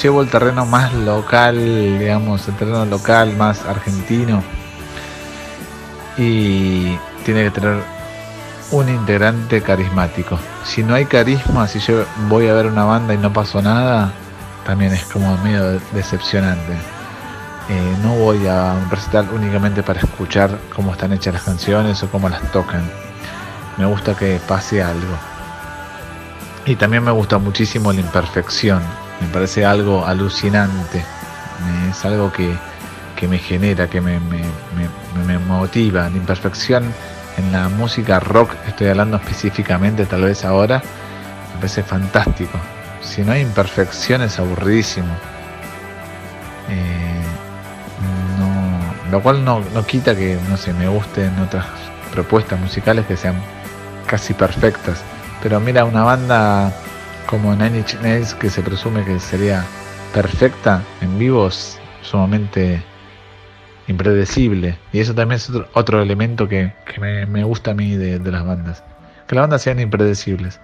llevo 0.02 0.22
el 0.22 0.30
terreno 0.30 0.66
más 0.66 0.92
local, 0.92 1.56
digamos, 1.98 2.46
el 2.48 2.56
terreno 2.56 2.84
local 2.84 3.36
más 3.36 3.64
argentino, 3.64 4.42
y 6.16 6.96
tiene 7.24 7.44
que 7.44 7.50
tener 7.50 7.78
un 8.70 8.88
integrante 8.88 9.60
carismático. 9.62 10.38
Si 10.64 10.82
no 10.82 10.94
hay 10.94 11.06
carisma, 11.06 11.68
si 11.68 11.78
yo 11.80 12.04
voy 12.28 12.48
a 12.48 12.54
ver 12.54 12.66
una 12.66 12.84
banda 12.84 13.14
y 13.14 13.18
no 13.18 13.32
pasó 13.32 13.62
nada, 13.62 14.12
también 14.66 14.92
es 14.92 15.04
como 15.04 15.36
medio 15.38 15.80
decepcionante. 15.92 16.72
Eh, 17.68 17.96
no 18.02 18.14
voy 18.16 18.46
a 18.46 18.74
un 18.74 18.90
recital 18.90 19.28
únicamente 19.32 19.82
para 19.82 20.00
escuchar 20.00 20.58
cómo 20.74 20.92
están 20.92 21.12
hechas 21.12 21.34
las 21.34 21.42
canciones 21.44 22.02
o 22.02 22.08
cómo 22.10 22.28
las 22.28 22.42
tocan. 22.52 22.82
Me 23.76 23.86
gusta 23.86 24.14
que 24.14 24.40
pase 24.46 24.82
algo. 24.82 25.16
Y 26.66 26.76
también 26.76 27.04
me 27.04 27.10
gusta 27.10 27.38
muchísimo 27.38 27.92
la 27.92 28.00
imperfección, 28.00 28.82
me 29.20 29.28
parece 29.28 29.64
algo 29.64 30.06
alucinante, 30.06 31.02
es 31.90 32.04
algo 32.04 32.32
que, 32.32 32.56
me 33.26 33.38
genera, 33.38 33.88
que 33.88 34.00
me, 34.00 34.20
me, 34.20 35.38
motiva. 35.38 36.10
La 36.10 36.16
imperfección 36.16 36.84
en 37.38 37.52
la 37.52 37.68
música 37.68 38.20
rock, 38.20 38.54
estoy 38.66 38.88
hablando 38.88 39.16
específicamente 39.16 40.04
tal 40.04 40.22
vez 40.22 40.44
ahora, 40.44 40.82
me 41.54 41.56
parece 41.56 41.82
fantástico. 41.82 42.58
Si 43.00 43.22
no 43.22 43.32
hay 43.32 43.42
imperfección 43.42 44.22
es 44.22 44.38
aburridísimo. 44.38 45.14
Eh, 46.68 47.22
lo 49.10 49.22
cual 49.22 49.44
no, 49.44 49.62
no 49.72 49.86
quita 49.86 50.14
que, 50.14 50.38
no 50.48 50.56
sé, 50.56 50.72
me 50.74 50.88
gusten 50.88 51.38
otras 51.38 51.66
propuestas 52.12 52.58
musicales 52.58 53.06
que 53.06 53.16
sean 53.16 53.36
casi 54.06 54.34
perfectas 54.34 55.02
pero 55.44 55.60
mira, 55.60 55.84
una 55.84 56.04
banda 56.04 56.72
como 57.34 57.52
Nine 57.52 57.78
Inch 57.78 57.96
Nails, 58.00 58.32
que 58.32 58.48
se 58.48 58.62
presume 58.62 59.04
que 59.04 59.18
sería 59.18 59.64
perfecta 60.12 60.80
en 61.00 61.18
vivo, 61.18 61.48
es 61.48 61.80
sumamente 62.00 62.80
impredecible. 63.88 64.78
Y 64.92 65.00
eso 65.00 65.16
también 65.16 65.38
es 65.38 65.50
otro, 65.72 66.00
elemento 66.00 66.46
que, 66.46 66.72
me, 67.00 67.42
gusta 67.42 67.72
a 67.72 67.74
mí 67.74 67.96
de, 67.96 68.20
las 68.30 68.46
bandas. 68.46 68.84
Que 69.26 69.34
las 69.34 69.42
bandas 69.42 69.62
sean 69.62 69.80
impredecibles. 69.80 70.60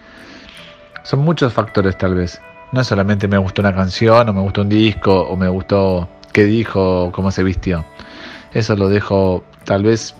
Son 1.02 1.18
muchos 1.18 1.52
factores 1.52 1.98
tal 1.98 2.14
vez. 2.14 2.40
No 2.70 2.82
es 2.82 2.86
solamente 2.86 3.26
me 3.26 3.38
gustó 3.38 3.62
una 3.62 3.74
canción, 3.74 4.28
o 4.28 4.32
me 4.32 4.40
gustó 4.40 4.60
un 4.60 4.68
disco, 4.68 5.22
o 5.22 5.36
me 5.36 5.48
gustó 5.48 6.08
qué 6.32 6.44
dijo, 6.44 7.06
o 7.06 7.10
cómo 7.10 7.32
se 7.32 7.42
vistió. 7.42 7.84
Eso 8.54 8.76
lo 8.76 8.88
dejo 8.88 9.42
tal 9.64 9.82
vez 9.82 10.14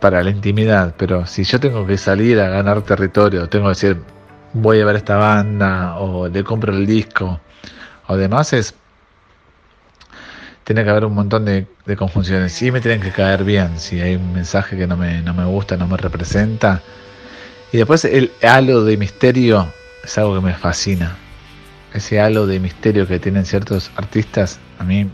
para 0.00 0.24
la 0.24 0.30
intimidad, 0.30 0.94
pero 0.96 1.26
si 1.26 1.44
yo 1.44 1.60
tengo 1.60 1.86
que 1.86 1.96
salir 1.96 2.40
a 2.40 2.48
ganar 2.48 2.82
territorio, 2.82 3.48
tengo 3.48 3.66
que 3.66 3.68
decir, 3.68 4.14
voy 4.54 4.80
a 4.80 4.86
ver 4.86 4.96
esta 4.96 5.16
banda 5.16 5.96
o 5.98 6.28
le 6.28 6.42
compro 6.42 6.72
el 6.72 6.86
disco 6.86 7.40
o 8.06 8.16
demás, 8.16 8.52
es 8.52 8.74
tiene 10.64 10.82
que 10.82 10.90
haber 10.90 11.04
un 11.04 11.14
montón 11.14 11.44
de, 11.44 11.66
conjunciones. 11.96 12.52
Sí 12.52 12.70
me 12.70 12.80
tienen 12.80 13.02
que 13.02 13.10
caer 13.10 13.44
bien, 13.44 13.78
si 13.78 14.00
hay 14.00 14.16
un 14.16 14.32
mensaje 14.32 14.76
que 14.76 14.86
no 14.86 14.96
me, 14.96 15.20
no 15.20 15.34
me 15.34 15.44
gusta, 15.44 15.76
no 15.76 15.86
me 15.86 15.98
representa. 15.98 16.80
Y 17.70 17.76
después 17.76 18.04
el 18.06 18.32
halo 18.42 18.84
de 18.84 18.96
misterio 18.96 19.68
es 20.02 20.16
algo 20.16 20.34
que 20.36 20.40
me 20.40 20.54
fascina. 20.54 21.16
Ese 21.92 22.18
halo 22.18 22.46
de 22.46 22.60
misterio 22.60 23.06
que 23.06 23.18
tienen 23.18 23.44
ciertos 23.44 23.90
artistas 23.96 24.58
a 24.78 24.84
mí 24.84 25.08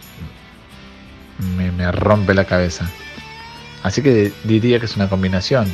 me, 1.57 1.73
me 1.73 1.91
rompe 1.91 2.33
la 2.33 2.45
cabeza. 2.45 2.89
Así 3.83 4.03
que 4.03 4.33
diría 4.45 4.79
que 4.79 4.87
es 4.87 4.97
una 4.97 5.09
combinación. 5.09 5.67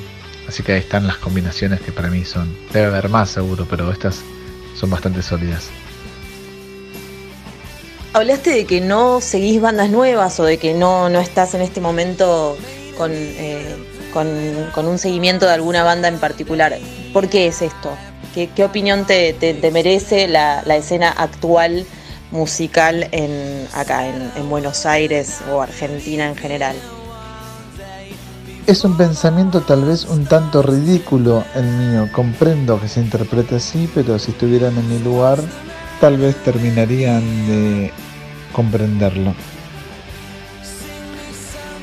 Así 0.48 0.62
que 0.62 0.72
ahí 0.72 0.78
están 0.78 1.06
las 1.06 1.16
combinaciones 1.16 1.80
que 1.80 1.92
para 1.92 2.08
mí 2.08 2.24
son. 2.24 2.56
Debe 2.72 2.86
haber 2.86 3.08
más 3.08 3.30
seguro, 3.30 3.66
pero 3.68 3.90
estas 3.90 4.20
son 4.74 4.90
bastante 4.90 5.22
sólidas. 5.22 5.68
Hablaste 8.12 8.50
de 8.50 8.64
que 8.64 8.80
no 8.80 9.20
seguís 9.20 9.60
bandas 9.60 9.90
nuevas 9.90 10.38
o 10.40 10.44
de 10.44 10.56
que 10.58 10.72
no, 10.72 11.08
no 11.08 11.20
estás 11.20 11.54
en 11.54 11.60
este 11.60 11.80
momento 11.80 12.56
con, 12.96 13.10
eh, 13.12 13.76
con, 14.12 14.86
un 14.86 14.98
seguimiento 14.98 15.46
de 15.46 15.52
alguna 15.52 15.82
banda 15.82 16.08
en 16.08 16.18
particular. 16.18 16.78
¿Por 17.12 17.28
qué 17.28 17.48
es 17.48 17.60
esto? 17.60 17.90
¿Qué, 18.34 18.64
opinión 18.64 19.06
te, 19.06 19.32
te, 19.32 19.70
merece 19.70 20.28
la, 20.28 20.62
la, 20.66 20.76
escena 20.76 21.10
actual 21.10 21.86
musical 22.30 23.08
en, 23.12 23.66
acá 23.72 24.06
en 24.06 24.50
Buenos 24.50 24.84
Aires 24.84 25.40
o 25.50 25.62
Argentina 25.62 26.28
en 26.28 26.36
general? 26.36 26.76
Es 28.66 28.82
un 28.82 28.96
pensamiento 28.96 29.60
tal 29.60 29.84
vez 29.84 30.06
un 30.06 30.24
tanto 30.24 30.60
ridículo 30.60 31.44
el 31.54 31.66
mío. 31.66 32.08
Comprendo 32.10 32.80
que 32.80 32.88
se 32.88 33.00
interprete 33.00 33.54
así, 33.56 33.88
pero 33.94 34.18
si 34.18 34.32
estuvieran 34.32 34.76
en 34.76 34.88
mi 34.88 34.98
lugar, 34.98 35.38
tal 36.00 36.16
vez 36.16 36.34
terminarían 36.42 37.22
de 37.46 37.92
comprenderlo. 38.52 39.34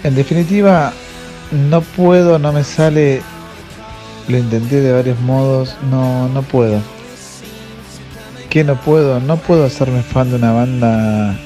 En 0.04 0.14
definitiva, 0.14 0.92
no 1.54 1.80
puedo, 1.82 2.38
no 2.38 2.52
me 2.52 2.66
sale, 2.66 3.22
lo 4.28 4.38
intenté 4.38 4.82
de 4.82 4.92
varios 4.92 5.20
modos, 5.22 5.78
no, 5.90 6.28
no 6.28 6.42
puedo. 6.42 6.82
¿Qué 8.50 8.66
no 8.66 8.76
puedo? 8.76 9.22
No 9.22 9.38
puedo 9.38 9.64
hacerme 9.64 10.04
fan 10.04 10.32
de 10.32 10.36
una 10.36 10.52
banda 10.52 11.40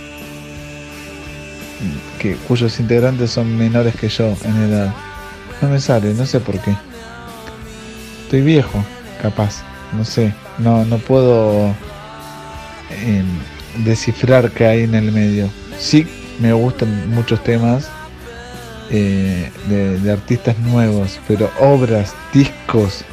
que, 2.17 2.35
cuyos 2.47 2.79
integrantes 2.79 3.29
son 3.29 3.55
menores 3.55 3.95
que 3.95 4.09
yo 4.09 4.35
en 4.43 4.63
edad. 4.63 5.06
No 5.61 5.69
me 5.69 5.79
sale, 5.79 6.13
no 6.13 6.25
sé 6.25 6.39
por 6.39 6.59
qué. 6.59 6.75
Estoy 8.23 8.41
viejo, 8.41 8.83
capaz, 9.21 9.63
no 9.93 10.03
sé. 10.05 10.33
No, 10.57 10.85
no 10.85 10.97
puedo 10.97 11.73
em, 12.89 13.25
descifrar 13.83 14.51
qué 14.51 14.65
hay 14.65 14.83
en 14.83 14.95
el 14.95 15.11
medio. 15.11 15.49
Sí 15.79 16.07
me 16.39 16.53
gustan 16.53 17.09
muchos 17.09 17.43
temas 17.43 17.89
eh, 18.89 19.51
de, 19.67 20.11
artistas 20.11 20.57
nuevos, 20.59 21.19
pero 21.27 21.49
obras, 21.59 22.13
discos, 22.33 23.03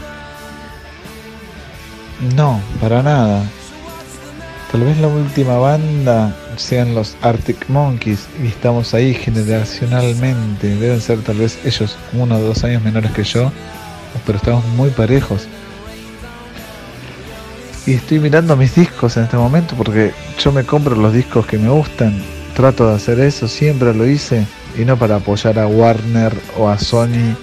no, 2.36 2.60
para 2.80 3.02
nada. 3.02 3.42
Tal 4.70 4.82
vez 4.82 4.98
la 4.98 5.08
última 5.08 5.56
banda 5.58 6.36
sean 6.56 6.94
los 6.94 7.16
Arctic 7.22 7.68
Monkeys 7.68 8.26
y 8.42 8.48
estamos 8.48 8.94
ahí 8.94 9.14
generacionalmente. 9.14 10.74
Deben 10.76 11.00
ser 11.00 11.20
tal 11.20 11.38
vez 11.38 11.58
ellos 11.64 11.96
uno 12.12 12.36
o 12.36 12.40
dos 12.40 12.64
años 12.64 12.82
menores 12.82 13.12
que 13.12 13.24
yo, 13.24 13.52
pero 14.26 14.38
estamos 14.38 14.64
muy 14.76 14.90
parejos. 14.90 15.46
Y 17.86 17.94
estoy 17.94 18.18
mirando 18.18 18.56
mis 18.56 18.74
discos 18.74 19.16
en 19.16 19.24
este 19.24 19.36
momento 19.36 19.74
porque 19.76 20.12
yo 20.38 20.52
me 20.52 20.64
compro 20.64 20.96
los 20.96 21.12
discos 21.12 21.46
que 21.46 21.58
me 21.58 21.68
gustan. 21.68 22.22
Trato 22.56 22.88
de 22.88 22.94
hacer 22.94 23.20
eso, 23.20 23.48
siempre 23.48 23.92
lo 23.92 24.06
hice 24.06 24.46
y 24.78 24.84
no 24.84 24.96
para 24.96 25.16
apoyar 25.16 25.58
a 25.58 25.66
Warner 25.66 26.32
o 26.56 26.68
a 26.68 26.78
Sony 26.78 27.36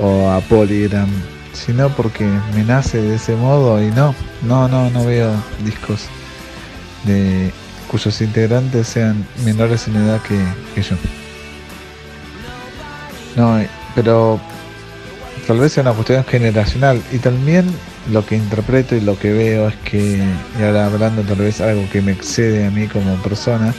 o 0.00 0.30
a 0.30 0.40
Polygram, 0.40 1.08
sino 1.52 1.88
porque 1.90 2.24
me 2.54 2.64
nace 2.64 3.00
de 3.00 3.16
ese 3.16 3.36
modo 3.36 3.82
y 3.82 3.90
no, 3.90 4.14
no, 4.42 4.66
no, 4.66 4.90
no 4.90 5.04
veo 5.04 5.30
discos 5.64 6.06
de 7.04 7.52
cuyos 7.90 8.20
integrantes 8.20 8.86
sean 8.86 9.26
menores 9.44 9.88
en 9.88 9.96
edad 9.96 10.22
que, 10.22 10.38
que 10.74 10.82
yo. 10.82 10.96
No, 13.36 13.60
pero 13.94 14.40
tal 15.46 15.58
vez 15.58 15.72
sea 15.72 15.82
una 15.82 15.92
cuestión 15.92 16.24
generacional 16.24 17.02
y 17.10 17.18
también 17.18 17.66
lo 18.12 18.24
que 18.24 18.36
interpreto 18.36 18.94
y 18.94 19.00
lo 19.00 19.18
que 19.18 19.32
veo 19.32 19.68
es 19.68 19.76
que, 19.76 20.22
y 20.58 20.62
ahora 20.62 20.86
hablando 20.86 21.22
tal 21.22 21.38
vez 21.38 21.60
algo 21.60 21.88
que 21.90 22.00
me 22.00 22.12
excede 22.12 22.64
a 22.66 22.70
mí 22.70 22.86
como 22.86 23.16
persona, 23.16 23.74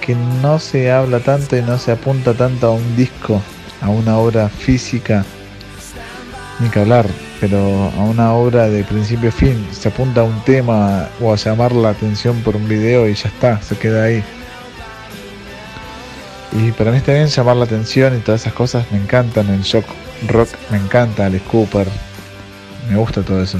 que 0.00 0.14
no 0.14 0.58
se 0.58 0.90
habla 0.90 1.20
tanto 1.20 1.56
y 1.56 1.62
no 1.62 1.78
se 1.78 1.92
apunta 1.92 2.32
tanto 2.32 2.68
a 2.68 2.70
un 2.70 2.96
disco, 2.96 3.42
a 3.82 3.90
una 3.90 4.16
obra 4.16 4.48
física, 4.48 5.24
ni 6.60 6.68
que 6.70 6.80
hablar, 6.80 7.06
pero 7.42 7.58
a 7.98 8.04
una 8.04 8.34
obra 8.34 8.68
de 8.68 8.84
principio 8.84 9.30
a 9.30 9.32
fin. 9.32 9.66
Se 9.72 9.88
apunta 9.88 10.20
a 10.20 10.24
un 10.24 10.44
tema 10.44 11.08
o 11.20 11.32
a 11.32 11.36
llamar 11.36 11.72
la 11.72 11.88
atención 11.90 12.40
por 12.42 12.54
un 12.54 12.68
video 12.68 13.08
y 13.08 13.14
ya 13.14 13.28
está, 13.28 13.60
se 13.60 13.76
queda 13.76 14.04
ahí. 14.04 14.22
Y 16.52 16.70
para 16.70 16.92
mí 16.92 16.98
está 16.98 17.12
bien 17.12 17.26
llamar 17.26 17.56
la 17.56 17.64
atención 17.64 18.16
y 18.16 18.20
todas 18.20 18.42
esas 18.42 18.52
cosas 18.52 18.86
me 18.92 18.98
encantan. 18.98 19.50
El 19.50 19.62
shock 19.62 19.84
rock 20.28 20.50
me 20.70 20.78
encanta, 20.78 21.26
Alice 21.26 21.44
Cooper, 21.50 21.88
me 22.88 22.96
gusta 22.96 23.22
todo 23.22 23.42
eso. 23.42 23.58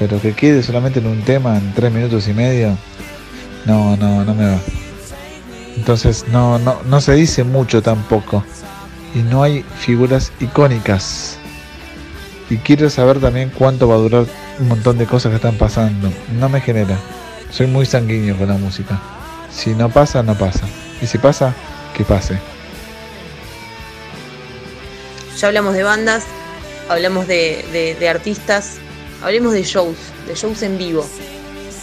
Pero 0.00 0.20
que 0.20 0.32
quede 0.32 0.60
solamente 0.64 0.98
en 0.98 1.06
un 1.06 1.22
tema 1.22 1.58
en 1.58 1.72
tres 1.74 1.92
minutos 1.92 2.26
y 2.26 2.32
medio, 2.34 2.76
no, 3.66 3.96
no, 3.96 4.24
no 4.24 4.34
me 4.34 4.46
va. 4.46 4.58
Entonces 5.76 6.24
no, 6.32 6.58
no, 6.58 6.80
no 6.86 7.00
se 7.00 7.12
dice 7.12 7.44
mucho 7.44 7.82
tampoco. 7.82 8.42
Y 9.14 9.18
no 9.18 9.44
hay 9.44 9.64
figuras 9.78 10.32
icónicas. 10.40 11.38
Y 12.50 12.56
quiero 12.58 12.88
saber 12.88 13.20
también 13.20 13.50
cuánto 13.50 13.88
va 13.88 13.96
a 13.96 13.98
durar 13.98 14.24
un 14.58 14.68
montón 14.68 14.96
de 14.96 15.06
cosas 15.06 15.30
que 15.30 15.36
están 15.36 15.56
pasando. 15.56 16.10
No 16.38 16.48
me 16.48 16.60
genera. 16.60 16.98
Soy 17.50 17.66
muy 17.66 17.84
sanguíneo 17.84 18.36
con 18.36 18.48
la 18.48 18.54
música. 18.54 19.00
Si 19.50 19.74
no 19.74 19.90
pasa, 19.90 20.22
no 20.22 20.36
pasa. 20.36 20.66
Y 21.02 21.06
si 21.06 21.18
pasa, 21.18 21.54
que 21.96 22.04
pase. 22.04 22.38
Ya 25.38 25.48
hablamos 25.48 25.74
de 25.74 25.82
bandas, 25.82 26.24
hablamos 26.88 27.26
de, 27.26 27.96
artistas, 28.10 28.78
hablemos 29.22 29.52
de 29.52 29.62
shows, 29.62 29.96
de 30.26 30.34
shows 30.34 30.62
en 30.62 30.78
vivo. 30.78 31.06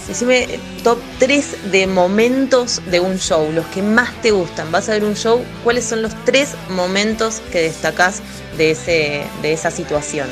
Decime 0.08 0.60
top 0.84 1.00
3 1.20 1.72
de 1.72 1.88
momentos 1.88 2.82
de 2.92 3.00
un 3.00 3.18
show, 3.18 3.52
los 3.52 3.66
que 3.68 3.82
más 3.82 4.14
te 4.22 4.32
gustan. 4.32 4.72
Vas 4.72 4.90
a 4.90 4.94
ver 4.94 5.04
un 5.04 5.16
show, 5.16 5.44
¿cuáles 5.64 5.86
son 5.86 6.02
los 6.02 6.14
tres 6.26 6.50
momentos 6.70 7.42
que 7.52 7.62
destacás 7.62 8.22
de, 8.58 8.72
ese, 8.72 9.24
de 9.42 9.54
esa 9.54 9.72
situación? 9.72 10.28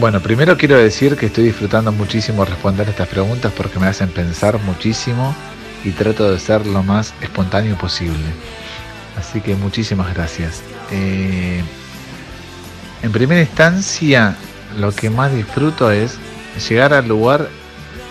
Bueno, 0.00 0.20
primero 0.20 0.56
quiero 0.56 0.78
decir 0.78 1.14
que 1.14 1.26
estoy 1.26 1.44
disfrutando 1.44 1.92
muchísimo 1.92 2.46
responder 2.46 2.88
estas 2.88 3.06
preguntas 3.06 3.52
porque 3.54 3.78
me 3.78 3.86
hacen 3.86 4.08
pensar 4.08 4.58
muchísimo 4.60 5.36
y 5.84 5.90
trato 5.90 6.32
de 6.32 6.38
ser 6.38 6.64
lo 6.66 6.82
más 6.82 7.12
espontáneo 7.20 7.76
posible. 7.76 8.24
Así 9.18 9.42
que 9.42 9.54
muchísimas 9.56 10.14
gracias. 10.14 10.62
Eh, 10.90 11.62
en 13.02 13.12
primera 13.12 13.42
instancia, 13.42 14.36
lo 14.78 14.90
que 14.90 15.10
más 15.10 15.34
disfruto 15.34 15.90
es 15.90 16.16
llegar 16.66 16.94
al 16.94 17.06
lugar 17.06 17.50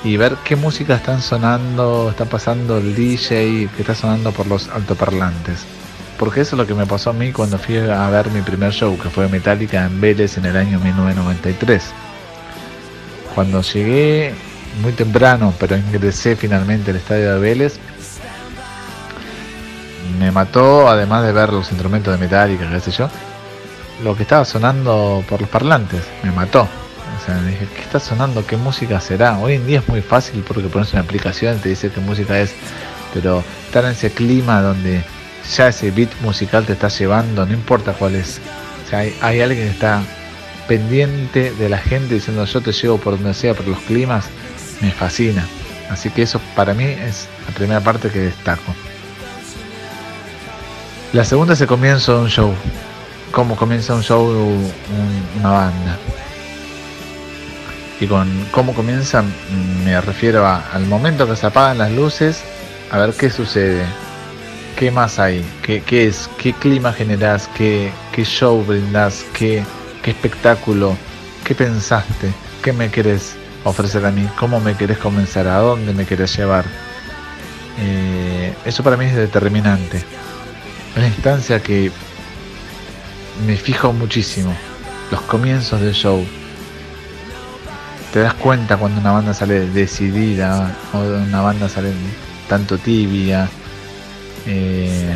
y 0.04 0.16
ver 0.16 0.36
qué 0.46 0.56
música 0.56 0.94
están 0.94 1.24
sonando, 1.24 2.12
está 2.12 2.26
pasando 2.26 2.78
el 2.78 2.94
DJ, 2.94 3.68
que 3.76 3.82
está 3.82 3.96
sonando 3.96 4.32
por 4.32 4.46
los 4.46 4.70
altoparlantes. 4.70 5.66
Porque 6.20 6.42
eso 6.42 6.56
es 6.56 6.60
lo 6.60 6.68
que 6.68 6.74
me 6.74 6.86
pasó 6.86 7.12
a 7.12 7.14
mí 7.14 7.32
cuando 7.32 7.58
fui 7.58 7.78
a 7.78 8.10
ver 8.10 8.30
mi 8.30 8.42
primer 8.42 8.74
show, 8.74 9.00
que 9.00 9.10
fue 9.10 9.30
Metallica 9.30 9.86
en 9.86 10.02
Vélez 10.02 10.38
en 10.38 10.46
el 10.46 10.58
año 10.58 10.78
1993. 10.78 11.82
Cuando 13.34 13.62
llegué 13.62 14.34
muy 14.82 14.92
temprano, 14.92 15.54
pero 15.58 15.78
ingresé 15.78 16.36
finalmente 16.36 16.92
al 16.92 16.98
estadio 16.98 17.36
de 17.36 17.40
Vélez, 17.40 17.80
me 20.20 20.30
mató, 20.32 20.90
además 20.90 21.24
de 21.24 21.32
ver 21.32 21.54
los 21.54 21.72
instrumentos 21.72 22.14
de 22.14 22.20
Metallica, 22.20 22.70
qué 22.70 22.82
sé 22.82 22.92
yo, 22.92 23.10
lo 24.04 24.14
que 24.18 24.24
estaba 24.24 24.44
sonando 24.44 25.24
por 25.30 25.40
los 25.40 25.50
parlantes, 25.50 26.02
me 26.24 26.32
mató. 26.32 26.64
O 26.64 27.26
sea, 27.26 27.42
dije, 27.44 27.66
¿qué 27.74 27.82
está 27.82 28.02
sonando? 28.02 28.46
¿Qué 28.46 28.58
música 28.58 29.00
será? 29.00 29.40
Hoy 29.40 29.54
en 29.54 29.66
día 29.66 29.80
es 29.80 29.88
muy 29.88 30.02
fácil 30.02 30.44
porque 30.46 30.68
pones 30.68 30.92
una 30.92 31.02
aplicación 31.02 31.56
y 31.56 31.60
te 31.60 31.70
dice 31.70 31.90
qué 31.90 32.02
música 32.02 32.38
es, 32.40 32.54
pero 33.14 33.42
estar 33.68 33.86
en 33.86 33.92
ese 33.92 34.12
clima 34.12 34.62
donde 34.62 35.02
ya 35.56 35.68
ese 35.68 35.92
beat 35.92 36.10
musical 36.22 36.66
te 36.66 36.74
está 36.74 36.88
llevando, 36.90 37.46
no 37.46 37.54
importa 37.54 37.94
cuál 37.94 38.16
es. 38.16 38.40
O 38.86 38.90
sea, 38.90 39.00
hay, 39.00 39.42
alguien 39.42 39.68
que 39.68 39.70
está 39.70 40.02
pendiente 40.68 41.52
de 41.52 41.70
la 41.70 41.78
gente 41.78 42.16
diciendo 42.16 42.46
yo 42.46 42.62
te 42.62 42.72
llevo 42.72 42.98
por 42.98 43.16
donde 43.16 43.34
sea, 43.34 43.54
por 43.54 43.68
los 43.68 43.80
climas, 43.80 44.26
me 44.82 44.92
fascina. 44.92 45.46
Así 45.90 46.10
que 46.10 46.22
eso 46.22 46.40
para 46.56 46.74
mí 46.74 46.84
es 46.84 47.28
la 47.48 47.54
primera 47.54 47.82
parte 47.82 48.10
que 48.10 48.20
destaco. 48.20 48.76
La 51.14 51.26
segunda 51.26 51.54
es 51.54 51.62
el 51.62 51.68
comienzo 51.68 52.18
de 52.18 52.22
un 52.22 52.30
show. 52.30 52.54
Cómo 53.32 53.56
comienza 53.56 53.96
un 53.96 54.04
show 54.04 54.28
una 55.40 55.50
banda 55.50 55.98
y 58.00 58.08
con 58.08 58.30
cómo 58.52 58.74
comienza 58.74 59.24
me 59.84 60.00
refiero 60.02 60.48
al 60.48 60.86
momento 60.86 61.28
que 61.28 61.36
se 61.36 61.48
apagan 61.48 61.78
las 61.78 61.92
luces, 61.92 62.42
a 62.92 62.98
ver 62.98 63.14
qué 63.14 63.30
sucede, 63.30 63.84
qué 64.80 64.92
más 64.92 65.20
hay, 65.20 65.44
qué, 65.62 65.84
es, 66.08 66.30
qué 66.38 66.54
clima 66.54 66.94
generás, 66.94 67.50
qué, 67.50 67.92
show 68.24 68.64
brindás, 68.64 69.26
qué, 69.34 69.62
espectáculo, 70.06 70.96
qué 71.44 71.54
pensaste, 71.54 72.32
qué 72.64 72.72
me 72.72 72.90
querés 72.90 73.36
ofrecer 73.66 74.06
a 74.06 74.12
mí, 74.12 74.26
cómo 74.40 74.62
me 74.62 74.78
querés 74.78 74.98
comenzar, 74.98 75.48
a 75.48 75.58
dónde 75.58 75.94
me 75.94 76.06
querés 76.06 76.38
llevar. 76.38 76.64
Eh, 77.78 78.54
eso 78.64 78.82
para 78.82 78.96
mí 78.96 79.04
es 79.04 79.16
determinante. 79.16 80.02
Una 80.96 81.08
instancia 81.08 81.62
que 81.62 81.92
me 83.46 83.58
fijo 83.58 83.92
muchísimo. 83.92 84.56
Los 85.12 85.20
comienzos 85.24 85.82
del 85.82 85.94
show, 85.94 86.26
te 88.14 88.22
das 88.22 88.34
cuenta 88.36 88.78
cuando 88.78 89.02
una 89.02 89.12
banda 89.12 89.34
sale 89.34 89.68
decidida 89.68 90.74
o 90.94 91.00
una 91.00 91.42
banda 91.42 91.68
sale 91.68 91.92
tanto 92.48 92.78
tibia, 92.78 93.50
eh, 94.50 95.16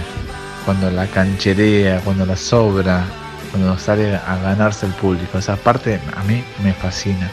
cuando 0.64 0.92
la 0.92 1.08
cancherea, 1.08 2.00
cuando 2.02 2.26
la 2.26 2.36
sobra, 2.36 3.04
cuando 3.52 3.78
sale 3.78 4.16
a 4.16 4.38
ganarse 4.38 4.86
el 4.86 4.94
público. 4.94 5.40
Esa 5.40 5.56
parte 5.56 6.00
a 6.16 6.24
mí 6.24 6.44
me 6.64 6.74
fascina. 6.74 7.30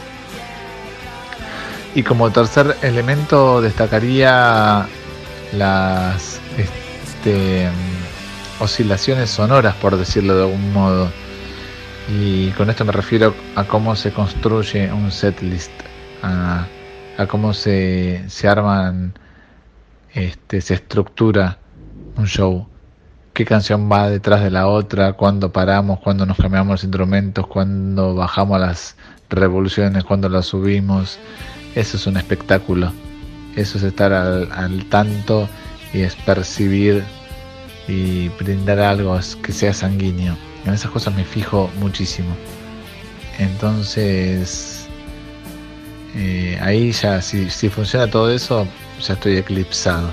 Y 1.94 2.02
como 2.02 2.30
tercer 2.30 2.76
elemento 2.82 3.60
destacaría 3.60 4.86
las 5.52 6.40
este, 6.56 7.68
oscilaciones 8.60 9.28
sonoras, 9.28 9.74
por 9.76 9.96
decirlo 9.96 10.36
de 10.36 10.42
algún 10.44 10.72
modo 10.72 11.10
y 12.08 12.50
con 12.52 12.68
esto 12.68 12.84
me 12.84 12.92
refiero 12.92 13.34
a 13.54 13.64
cómo 13.64 13.94
se 13.94 14.12
construye 14.12 14.92
un 14.92 15.12
setlist, 15.12 15.70
a 16.22 16.66
cómo 17.28 17.54
se, 17.54 18.24
se 18.28 18.48
arman, 18.48 19.12
este, 20.12 20.60
se 20.60 20.74
estructura 20.74 21.59
un 22.16 22.26
show. 22.26 22.66
Qué 23.32 23.44
canción 23.44 23.90
va 23.90 24.10
detrás 24.10 24.42
de 24.42 24.50
la 24.50 24.66
otra, 24.66 25.12
cuándo 25.14 25.52
paramos, 25.52 26.00
cuándo 26.00 26.26
nos 26.26 26.36
cambiamos 26.36 26.72
los 26.72 26.84
instrumentos, 26.84 27.46
cuándo 27.46 28.14
bajamos 28.14 28.60
las 28.60 28.96
revoluciones, 29.28 30.04
cuándo 30.04 30.28
las 30.28 30.46
subimos. 30.46 31.18
Eso 31.74 31.96
es 31.96 32.06
un 32.06 32.16
espectáculo. 32.16 32.92
Eso 33.56 33.78
es 33.78 33.84
estar 33.84 34.12
al, 34.12 34.50
al 34.52 34.84
tanto 34.86 35.48
y 35.92 36.00
es 36.00 36.14
percibir 36.16 37.04
y 37.88 38.28
brindar 38.30 38.80
algo 38.80 39.18
que 39.42 39.52
sea 39.52 39.72
sanguíneo. 39.72 40.36
En 40.64 40.74
esas 40.74 40.90
cosas 40.90 41.14
me 41.14 41.24
fijo 41.24 41.70
muchísimo. 41.80 42.30
Entonces, 43.38 44.86
eh, 46.14 46.58
ahí 46.60 46.92
ya, 46.92 47.22
si, 47.22 47.48
funciona 47.68 48.08
todo 48.08 48.30
eso, 48.30 48.66
ya 49.00 49.14
estoy 49.14 49.36
eclipsado. 49.38 50.10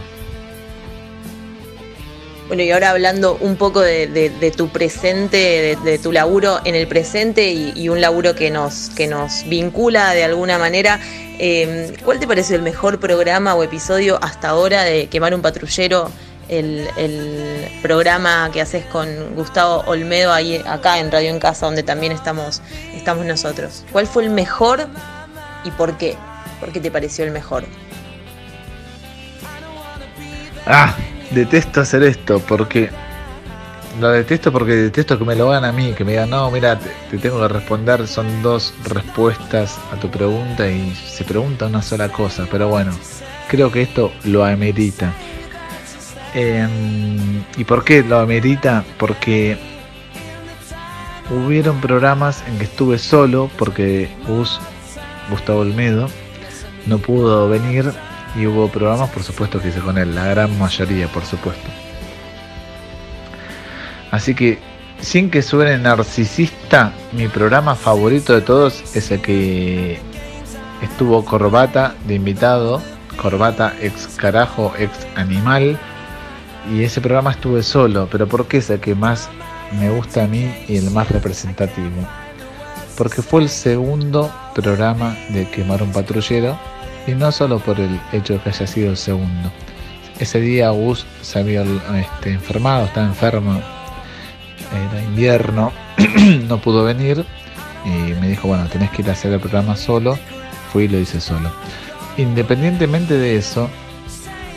Bueno, 2.48 2.64
y 2.64 2.72
ahora 2.72 2.92
hablando 2.92 3.38
un 3.42 3.58
poco 3.58 3.82
de, 3.82 4.54
tu 4.56 4.70
presente, 4.70 5.78
de, 5.84 6.00
tu 6.00 6.14
laburo 6.14 6.62
en 6.64 6.76
el 6.76 6.88
presente 6.88 7.52
y, 7.52 7.90
un 7.90 8.00
laburo 8.00 8.36
que 8.36 8.50
nos, 8.50 8.90
que 8.96 9.08
nos 9.08 9.44
vincula 9.50 10.14
de 10.14 10.24
alguna 10.24 10.58
manera, 10.58 11.00
eh, 11.40 11.94
¿cuál 12.06 12.20
te 12.20 12.28
parece 12.28 12.56
el 12.56 12.62
mejor 12.62 13.02
programa 13.02 13.54
o 13.56 13.64
episodio 13.64 14.18
hasta 14.22 14.50
ahora 14.50 14.84
de 14.84 15.08
Quemar 15.08 15.36
un 15.36 15.42
Patrullero 15.42 16.10
el, 16.48 17.68
programa 17.82 18.50
que 18.52 18.62
haces 18.62 18.86
con 18.86 19.36
Gustavo 19.36 19.84
Olmedo 19.86 20.32
ahí 20.32 20.62
acá 20.66 21.00
en 21.00 21.12
Radio 21.12 21.30
en 21.30 21.40
Casa, 21.40 21.66
donde 21.66 21.84
también 21.84 22.12
estamos, 22.12 22.62
estamos 22.96 23.26
nosotros. 23.26 23.84
¿Cuál 23.92 24.08
fue 24.08 24.24
el 24.24 24.30
mejor 24.30 24.88
y 25.64 25.72
por 25.72 25.98
qué? 25.98 26.16
¿Por 26.62 26.72
qué 26.72 26.80
te 26.80 26.92
pareció 26.92 27.26
el 27.26 27.32
mejor? 27.32 27.66
Ah, 30.66 30.96
detesto 31.32 31.82
hacer 31.82 32.04
esto 32.04 32.40
porque 32.40 32.90
lo 34.00 34.10
detesto 34.10 34.52
porque 34.52 34.76
detesto 34.76 35.18
que 35.18 35.26
me 35.26 35.36
lo 35.36 35.50
hagan 35.52 35.66
a 35.66 35.72
mí, 35.72 35.94
que 35.94 36.04
me 36.04 36.12
digan, 36.12 36.30
no, 36.30 36.52
mira, 36.52 36.78
te, 36.80 37.18
tengo 37.18 37.40
que 37.42 37.48
responder, 37.48 38.08
son 38.08 38.44
dos 38.44 38.74
respuestas 38.86 39.80
a 39.92 40.00
tu 40.00 40.10
pregunta 40.10 40.70
y 40.70 40.94
se 40.96 41.24
pregunta 41.24 41.66
una 41.66 41.82
sola 41.82 42.10
cosa, 42.10 42.48
pero 42.52 42.68
bueno, 42.70 42.92
creo 43.48 43.72
que 43.72 43.82
esto 43.82 44.12
lo 44.24 44.46
amerita. 44.46 45.14
Em, 46.34 47.44
¿Y 47.58 47.64
por 47.64 47.84
qué 47.84 48.04
lo 48.04 48.20
amerita? 48.20 48.84
Porque 49.00 49.58
hubieron 51.32 51.82
programas 51.82 52.44
en 52.48 52.58
que 52.60 52.66
estuve 52.66 53.00
solo 53.00 53.50
porque 53.58 54.10
Gus, 54.28 54.60
Gustavo 55.32 55.62
Olmedo, 55.62 56.08
no 56.86 57.00
pudo 57.00 57.50
venir 57.50 57.92
y 58.36 58.46
hubo 58.46 58.68
programas, 58.68 59.10
por 59.10 59.24
supuesto, 59.24 59.62
que 59.62 59.70
hice 59.70 59.80
con 59.80 59.98
él, 59.98 60.14
la 60.14 60.26
gran 60.28 60.58
mayoría, 60.58 61.08
por 61.08 61.26
supuesto. 61.26 61.70
Así 64.12 64.36
que, 64.36 64.60
sin 65.00 65.30
que 65.30 65.42
suene 65.42 65.78
narcisista, 65.78 66.94
mi 67.12 67.28
programa 67.28 67.76
favorito 67.76 68.34
de 68.34 68.42
todos 68.42 68.96
es 68.96 69.12
el 69.12 69.22
que 69.22 70.00
estuvo 70.82 71.24
Corbata 71.26 71.96
de 72.08 72.16
invitado, 72.16 72.82
Corbata 73.18 73.74
ex 73.82 74.08
carajo, 74.16 74.74
ex 74.78 74.92
animal 75.16 75.78
y 76.72 76.84
ese 76.84 77.02
programa 77.02 77.32
estuve 77.32 77.64
solo, 77.64 78.08
pero 78.12 78.28
¿por 78.28 78.48
qué 78.48 78.58
es 78.58 78.70
el 78.70 78.80
que 78.80 78.96
más 78.96 79.30
me 79.80 79.90
gusta 79.90 80.24
a 80.24 80.28
mí 80.28 80.54
y 80.68 80.78
el 80.78 80.92
más 80.92 81.10
representativo? 81.10 82.08
Porque 82.98 83.22
fue 83.22 83.42
el 83.42 83.50
segundo 83.50 84.32
programa 84.56 85.16
de 85.30 85.50
Quemar 85.50 85.84
un 85.84 85.92
Patrullero 85.92 86.58
y 87.08 87.12
no 87.12 87.32
solo 87.32 87.60
por 87.60 87.80
el 87.80 88.00
hecho 88.12 88.34
de 88.34 88.40
que 88.40 88.50
haya 88.50 88.68
sido 88.68 88.92
el 88.92 88.98
segundo. 88.98 89.52
Ese 90.20 90.42
día 90.42 90.70
Gus 90.70 91.06
se 91.22 91.40
había 91.40 91.64
este, 91.64 92.34
enfermado, 92.34 92.86
estaba 92.86 93.08
enfermo, 93.08 93.62
era 94.92 95.02
invierno, 95.02 95.72
no 96.48 96.60
pudo 96.60 96.84
venir 96.84 97.26
y 97.86 98.14
me 98.20 98.28
dijo, 98.28 98.50
bueno, 98.50 98.68
tenés 98.68 98.92
que 98.92 99.02
ir 99.02 99.10
a 99.10 99.14
hacer 99.14 99.32
el 99.32 99.40
programa 99.40 99.76
solo. 99.76 100.20
Fui 100.74 100.84
y 100.84 100.88
lo 100.90 101.00
hice 101.00 101.22
solo. 101.22 101.50
Independientemente 102.18 103.14
de 103.14 103.38
eso, 103.38 103.70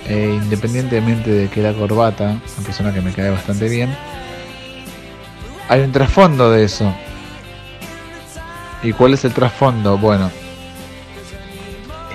e 0.09 0.39
independientemente 0.43 1.31
de 1.31 1.49
que 1.49 1.63
la 1.63 1.73
corbata, 1.73 2.41
una 2.57 2.67
persona 2.67 2.93
que 2.93 3.01
me 3.01 3.13
cae 3.13 3.31
bastante 3.31 3.69
bien, 3.69 3.95
hay 5.69 5.83
un 5.83 5.93
trasfondo 5.93 6.51
de 6.51 6.65
eso. 6.65 6.93
¿Y 8.83 8.93
cuál 8.93 9.15
es 9.15 9.25
el 9.25 9.33
trasfondo? 9.33 9.99
Bueno, 9.99 10.31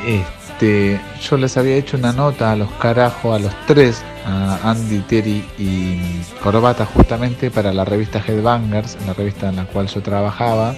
este, 0.06 1.00
yo 1.22 1.38
les 1.38 1.58
había 1.58 1.76
hecho 1.76 1.98
una 1.98 2.14
nota 2.14 2.52
a 2.52 2.56
los 2.56 2.72
carajos, 2.74 3.36
a 3.36 3.40
los 3.40 3.54
tres, 3.66 4.04
a 4.26 4.70
Andy, 4.70 5.00
Terry 5.00 5.44
y 5.58 6.00
Corbata, 6.42 6.86
justamente 6.86 7.52
para 7.52 7.74
la 7.74 7.86
revista 7.86 8.24
Headbangers, 8.26 8.98
la 9.06 9.14
revista 9.14 9.50
en 9.50 9.58
la 9.58 9.66
cual 9.66 9.88
yo 9.88 10.02
trabajaba. 10.02 10.76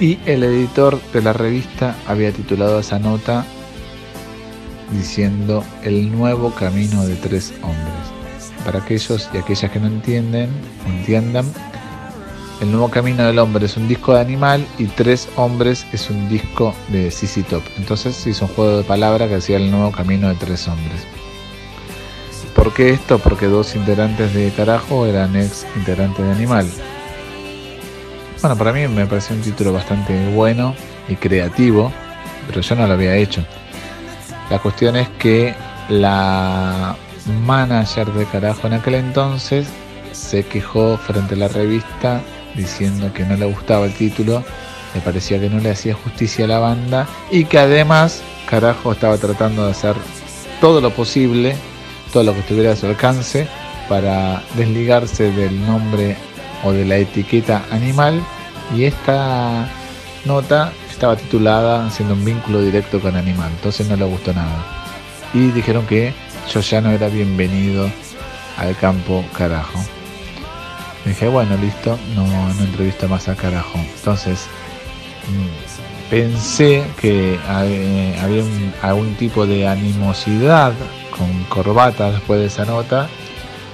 Y 0.00 0.18
el 0.26 0.44
editor 0.44 1.00
de 1.12 1.22
la 1.22 1.32
revista 1.32 1.96
había 2.06 2.32
titulado 2.32 2.78
esa 2.80 2.98
nota 2.98 3.44
diciendo 4.92 5.64
el 5.82 6.10
nuevo 6.12 6.50
camino 6.52 7.04
de 7.04 7.16
tres 7.16 7.52
hombres. 7.62 8.12
Para 8.64 8.80
aquellos 8.80 9.28
y 9.32 9.38
aquellas 9.38 9.70
que 9.70 9.80
no 9.80 9.86
entienden, 9.86 10.50
entiendan, 10.86 11.46
el 12.60 12.72
nuevo 12.72 12.90
camino 12.90 13.24
del 13.24 13.38
hombre 13.38 13.66
es 13.66 13.76
un 13.76 13.86
disco 13.86 14.14
de 14.14 14.20
animal 14.20 14.66
y 14.78 14.86
tres 14.86 15.28
hombres 15.36 15.86
es 15.92 16.10
un 16.10 16.28
disco 16.28 16.74
de 16.88 17.10
CC 17.10 17.42
Top. 17.44 17.62
Entonces 17.76 18.16
se 18.16 18.30
hizo 18.30 18.46
un 18.46 18.54
juego 18.54 18.78
de 18.78 18.84
palabras 18.84 19.28
que 19.28 19.36
hacía 19.36 19.58
el 19.58 19.70
nuevo 19.70 19.92
camino 19.92 20.28
de 20.28 20.34
tres 20.34 20.66
hombres. 20.66 21.06
¿Por 22.54 22.74
qué 22.74 22.90
esto? 22.90 23.18
Porque 23.20 23.46
dos 23.46 23.76
integrantes 23.76 24.34
de 24.34 24.50
carajo 24.50 25.06
eran 25.06 25.36
ex 25.36 25.66
integrantes 25.76 26.24
de 26.24 26.32
animal. 26.32 26.68
Bueno, 28.40 28.56
para 28.56 28.72
mí 28.72 28.88
me 28.88 29.06
pareció 29.06 29.36
un 29.36 29.42
título 29.42 29.72
bastante 29.72 30.28
bueno 30.30 30.74
y 31.08 31.14
creativo, 31.14 31.92
pero 32.48 32.60
yo 32.60 32.74
no 32.74 32.86
lo 32.86 32.94
había 32.94 33.14
hecho. 33.14 33.44
La 34.50 34.58
cuestión 34.58 34.96
es 34.96 35.08
que 35.10 35.54
la 35.88 36.96
manager 37.46 38.12
de 38.12 38.24
carajo 38.26 38.66
en 38.66 38.72
aquel 38.74 38.94
entonces 38.94 39.68
se 40.12 40.44
quejó 40.44 40.96
frente 40.96 41.34
a 41.34 41.38
la 41.38 41.48
revista 41.48 42.20
diciendo 42.58 43.12
que 43.14 43.24
no 43.24 43.36
le 43.36 43.46
gustaba 43.46 43.86
el 43.86 43.94
título, 43.94 44.44
le 44.94 45.00
parecía 45.00 45.40
que 45.40 45.48
no 45.48 45.60
le 45.60 45.70
hacía 45.70 45.94
justicia 45.94 46.44
a 46.44 46.48
la 46.48 46.58
banda 46.58 47.06
y 47.30 47.44
que 47.44 47.58
además 47.58 48.22
carajo 48.50 48.92
estaba 48.92 49.16
tratando 49.16 49.64
de 49.64 49.70
hacer 49.70 49.94
todo 50.60 50.80
lo 50.80 50.90
posible, 50.90 51.56
todo 52.12 52.24
lo 52.24 52.34
que 52.34 52.40
estuviera 52.40 52.72
a 52.72 52.76
su 52.76 52.86
alcance 52.86 53.46
para 53.88 54.42
desligarse 54.56 55.30
del 55.30 55.64
nombre 55.64 56.16
o 56.64 56.72
de 56.72 56.84
la 56.84 56.96
etiqueta 56.96 57.64
animal 57.70 58.20
y 58.74 58.84
esta 58.84 59.68
nota 60.24 60.72
estaba 60.90 61.16
titulada 61.16 61.86
haciendo 61.86 62.14
un 62.14 62.24
vínculo 62.24 62.60
directo 62.60 63.00
con 63.00 63.16
animal, 63.16 63.50
entonces 63.54 63.88
no 63.88 63.96
le 63.96 64.04
gustó 64.04 64.34
nada. 64.34 64.64
Y 65.32 65.50
dijeron 65.52 65.86
que 65.86 66.12
yo 66.52 66.60
ya 66.60 66.80
no 66.80 66.90
era 66.90 67.08
bienvenido 67.08 67.88
al 68.56 68.76
campo 68.76 69.24
carajo. 69.36 69.78
Dije, 71.04 71.28
bueno, 71.28 71.56
listo, 71.56 71.98
no, 72.14 72.26
no 72.26 72.64
entrevisto 72.64 73.08
más 73.08 73.28
a 73.28 73.34
carajo. 73.34 73.78
Entonces, 73.78 74.46
mm, 75.28 76.10
pensé 76.10 76.84
que 77.00 77.38
había 77.48 78.44
algún 78.82 79.14
tipo 79.14 79.46
de 79.46 79.66
animosidad 79.66 80.72
con 81.16 81.44
corbata 81.44 82.10
después 82.10 82.40
de 82.40 82.46
esa 82.46 82.64
nota. 82.64 83.08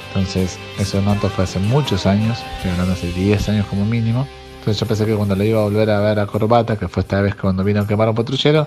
Entonces, 0.08 0.58
eso 0.78 1.00
nota 1.02 1.28
fue 1.28 1.44
hace 1.44 1.58
muchos 1.58 2.06
años, 2.06 2.38
hablando 2.70 2.92
hace 2.92 3.10
10 3.12 3.48
años 3.48 3.66
como 3.66 3.84
mínimo. 3.84 4.26
Entonces 4.58 4.80
yo 4.80 4.87
pensé 4.87 5.04
que 5.04 5.14
cuando 5.14 5.37
le 5.37 5.46
iba 5.46 5.60
a 5.60 5.64
volver 5.64 5.90
a 5.90 6.00
ver 6.00 6.18
a 6.18 6.26
Corbata, 6.26 6.78
que 6.78 6.88
fue 6.88 7.02
esta 7.02 7.20
vez 7.20 7.34
cuando 7.34 7.62
vino 7.64 7.82
a 7.82 7.87
quemar 7.87 8.08
un 8.08 8.14
patrullero, 8.14 8.66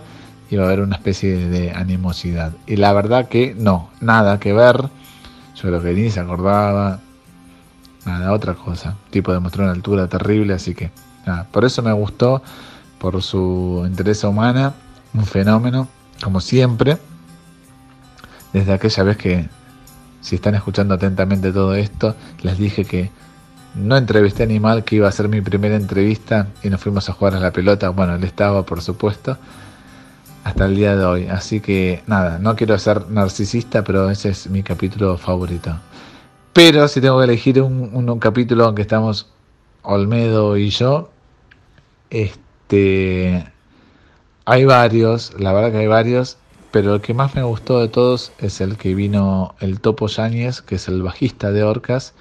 iba 0.51 0.63
a 0.63 0.67
haber 0.67 0.81
una 0.81 0.95
especie 0.95 1.35
de 1.37 1.71
animosidad. 1.71 2.51
Y 2.67 2.75
la 2.75 2.93
verdad 2.93 3.27
que 3.27 3.55
no, 3.57 3.89
nada 3.99 4.39
que 4.39 4.53
ver. 4.53 4.77
Yo 5.55 5.61
creo 5.61 5.81
que 5.81 5.93
ni 5.93 6.11
se 6.11 6.19
acordaba. 6.19 6.99
Nada, 8.07 8.31
otra 8.31 8.53
cosa. 8.53 8.95
tipo 9.09 9.33
demostró 9.33 9.65
una 9.65 9.73
altura 9.73 10.07
terrible, 10.07 10.53
así 10.53 10.73
que 10.73 10.91
nada. 11.25 11.45
Por 11.51 11.65
eso 11.65 11.83
me 11.83 11.91
gustó, 11.91 12.41
por 12.99 13.21
su 13.21 13.83
interés 13.85 14.23
humana, 14.23 14.73
un 15.13 15.25
fenómeno, 15.25 15.89
como 16.23 16.39
siempre. 16.39 16.97
Desde 18.53 18.71
aquella 18.71 19.03
vez 19.03 19.17
que, 19.17 19.49
si 20.21 20.35
están 20.35 20.55
escuchando 20.55 20.93
atentamente 20.93 21.51
todo 21.51 21.75
esto, 21.75 22.15
les 22.43 22.57
dije 22.57 22.85
que 22.85 23.11
no 23.75 23.97
entrevisté 23.97 24.43
a 24.43 24.45
Animal, 24.45 24.85
que 24.85 24.95
iba 24.95 25.09
a 25.09 25.11
ser 25.11 25.27
mi 25.27 25.41
primera 25.41 25.75
entrevista, 25.75 26.47
y 26.63 26.69
nos 26.69 26.79
fuimos 26.79 27.09
a 27.09 27.13
jugar 27.13 27.35
a 27.35 27.41
la 27.41 27.51
pelota. 27.51 27.89
Bueno, 27.89 28.15
él 28.15 28.23
estaba, 28.23 28.65
por 28.65 28.81
supuesto, 28.81 29.37
hasta 30.45 30.65
el 30.65 30.77
día 30.77 30.95
de 30.95 31.03
hoy. 31.03 31.27
Así 31.27 31.59
que 31.59 32.03
nada, 32.07 32.39
no 32.39 32.55
quiero 32.55 32.79
ser 32.79 33.09
narcisista, 33.09 33.83
pero 33.83 34.09
ese 34.09 34.29
es 34.29 34.49
mi 34.49 34.63
capítulo 34.63 35.17
favorito. 35.17 35.77
Pero 36.57 36.87
si 36.87 37.01
tengo 37.01 37.19
que 37.19 37.25
elegir 37.25 37.61
un, 37.61 38.17
capítulo 38.19 38.65
aunque 38.65 38.81
estamos 38.81 39.27
Olmedo 39.83 40.57
y 40.57 40.71
yo, 40.71 41.11
este 42.09 43.45
hay 44.43 44.65
varios, 44.65 45.39
la 45.39 45.53
verdad 45.53 45.71
que 45.71 45.77
hay 45.77 45.85
varios, 45.85 46.37
pero 46.71 46.95
el 46.95 47.01
que 47.01 47.13
más 47.13 47.35
me 47.35 47.43
gustó 47.43 47.79
de 47.79 47.89
todos 47.89 48.31
es 48.39 48.59
el 48.59 48.75
que 48.75 48.95
vino 48.95 49.53
el 49.59 49.79
Topo 49.81 50.07
Yáñez, 50.07 50.63
que 50.63 50.75
es 50.77 50.87
el 50.87 51.03
bajista 51.03 51.51
de 51.51 51.61
Orcas, 51.61 52.15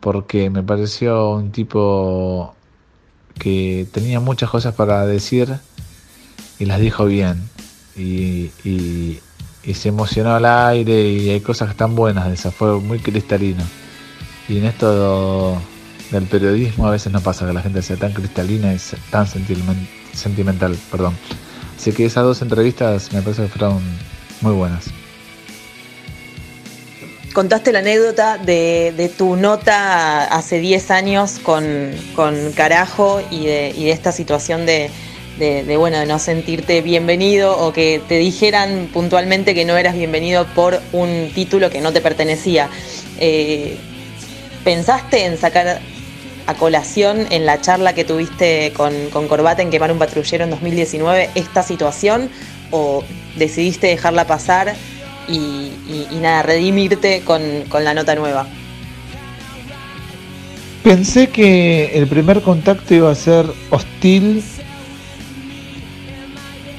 porque 0.00 0.48
me 0.48 0.62
pareció 0.62 1.32
un 1.32 1.52
tipo 1.52 2.54
que 3.38 3.86
tenía 3.92 4.18
muchas 4.18 4.48
cosas 4.48 4.74
para 4.74 5.04
decir 5.04 5.58
y 6.58 6.64
las 6.64 6.80
dijo 6.80 7.04
bien. 7.04 7.50
Y, 7.96 8.50
se 9.74 9.88
emocionó 9.88 10.34
al 10.34 10.44
aire 10.44 11.08
y 11.08 11.30
hay 11.30 11.40
cosas 11.40 11.70
están 11.70 11.94
buenas 11.94 12.28
de 12.28 12.34
esa, 12.34 12.50
fue 12.50 12.80
muy 12.80 12.98
cristalino. 12.98 13.62
Y 14.48 14.58
en 14.58 14.64
esto 14.64 15.60
del 16.10 16.24
periodismo 16.24 16.86
a 16.86 16.90
veces 16.90 17.12
no 17.12 17.20
pasa 17.20 17.46
que 17.46 17.52
la 17.52 17.62
gente 17.62 17.80
sea 17.82 17.96
tan 17.96 18.12
cristalina 18.12 18.74
y 18.74 18.78
tan 19.10 19.26
sentimental. 19.26 20.76
Perdón. 20.90 21.16
Así 21.76 21.92
que 21.92 22.04
esas 22.04 22.24
dos 22.24 22.42
entrevistas 22.42 23.12
me 23.12 23.22
parece 23.22 23.42
que 23.42 23.48
fueron 23.48 23.80
muy 24.40 24.52
buenas 24.52 24.92
contaste 27.32 27.72
la 27.72 27.80
anécdota 27.80 28.38
de, 28.38 29.10
tu 29.16 29.36
nota 29.36 30.24
hace 30.24 30.58
10 30.58 30.90
años 30.90 31.40
con, 31.42 31.62
Carajo 32.54 33.20
y 33.30 33.46
de, 33.46 33.90
esta 33.90 34.12
situación 34.12 34.66
de, 34.66 34.90
bueno, 35.38 35.98
de 35.98 36.06
no 36.06 36.18
sentirte 36.18 36.80
bienvenido 36.82 37.56
o 37.58 37.72
que 37.72 38.00
te 38.08 38.18
dijeran 38.18 38.88
puntualmente 38.92 39.54
que 39.54 39.64
no 39.64 39.76
eras 39.76 39.94
bienvenido 39.94 40.46
por 40.54 40.80
un 40.92 41.30
título 41.34 41.70
que 41.70 41.80
no 41.80 41.92
te 41.92 42.00
pertenecía. 42.00 42.68
Eh, 43.18 43.76
¿Pensaste 44.64 45.24
en 45.24 45.38
sacar 45.38 45.80
a 46.46 46.54
colación 46.54 47.26
en 47.30 47.46
la 47.46 47.60
charla 47.60 47.94
que 47.94 48.04
tuviste 48.04 48.72
con, 48.76 48.92
con 49.10 49.28
Corbata 49.28 49.62
en 49.62 49.70
Quemar 49.70 49.92
un 49.92 49.98
Patrullero 49.98 50.44
en 50.44 50.50
2019 50.50 51.30
esta 51.34 51.62
situación 51.62 52.30
o 52.70 53.04
decidiste 53.36 53.86
dejarla 53.86 54.26
pasar 54.26 54.74
y, 55.28 55.70
nada, 56.20 56.42
redimirte 56.42 57.22
con, 57.24 57.40
la 57.84 57.94
nota 57.94 58.14
nueva. 58.14 58.46
Pensé 60.82 61.28
que 61.28 61.92
el 61.94 62.08
primer 62.08 62.42
contacto 62.42 62.94
iba 62.94 63.10
a 63.10 63.14
ser 63.14 63.46
hostil, 63.70 64.42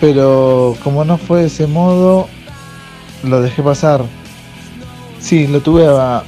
pero 0.03 0.75
como 0.83 1.05
no 1.05 1.17
fue 1.17 1.39
de 1.39 1.47
ese 1.47 1.65
modo, 1.65 2.27
lo 3.23 3.39
dejé 3.39 3.63
pasar. 3.63 4.03
Sí, 5.21 5.47
lo 5.47 5.61
tuve 5.61 5.87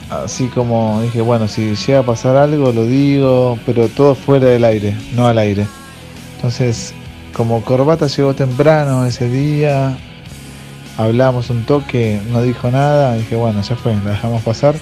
así 0.09 0.47
como 0.47 1.01
dije, 1.01 1.19
bueno, 1.19 1.49
si 1.49 1.75
llega 1.75 1.99
a 1.99 2.03
pasar 2.03 2.37
algo, 2.37 2.71
lo 2.71 2.85
digo, 2.85 3.59
pero 3.65 3.89
todo 3.89 4.15
fuera 4.15 4.47
del 4.47 4.63
aire, 4.63 4.95
no 5.13 5.27
al 5.27 5.37
aire. 5.39 5.67
Entonces, 6.37 6.93
como 7.33 7.63
Corbata 7.63 8.07
llegó 8.07 8.33
temprano 8.33 9.05
ese 9.05 9.27
día, 9.27 9.97
hablamos 10.95 11.49
un 11.49 11.65
toque, 11.65 12.21
no 12.31 12.43
dijo 12.43 12.71
nada, 12.71 13.15
dije, 13.15 13.35
bueno, 13.35 13.61
ya 13.61 13.75
fue, 13.75 13.93
la 14.05 14.11
dejamos 14.11 14.41
pasar. 14.43 14.75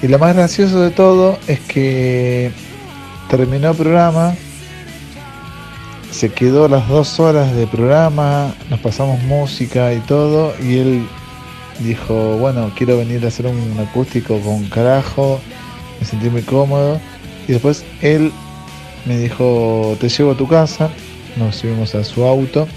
Y 0.00 0.08
lo 0.08 0.18
más 0.18 0.34
gracioso 0.34 0.80
de 0.80 0.90
todo 0.90 1.38
es 1.48 1.60
que 1.60 2.50
terminó 3.28 3.72
el 3.72 3.76
programa, 3.76 4.34
se 6.10 6.30
quedó 6.30 6.68
las 6.68 6.88
dos 6.88 7.20
horas 7.20 7.54
de 7.54 7.66
programa, 7.66 8.54
nos 8.70 8.80
pasamos 8.80 9.22
música 9.22 9.92
y 9.92 10.00
todo, 10.00 10.54
y 10.62 10.78
él 10.78 11.06
dijo, 11.80 12.36
bueno, 12.38 12.72
quiero 12.76 12.98
venir 12.98 13.24
a 13.24 13.28
hacer 13.28 13.46
un 13.46 13.76
acústico 13.78 14.40
con 14.40 14.64
carajo, 14.66 15.40
me 16.00 16.06
sentí 16.06 16.28
muy 16.30 16.42
cómodo. 16.42 17.00
Y 17.46 17.52
después 17.52 17.84
él 18.02 18.32
me 19.06 19.18
dijo, 19.18 19.96
te 20.00 20.08
llevo 20.08 20.32
a 20.32 20.36
tu 20.36 20.46
casa, 20.46 20.90
nos 21.36 21.56
subimos 21.56 21.94
a 21.94 22.04
su 22.04 22.24
auto 22.24 22.68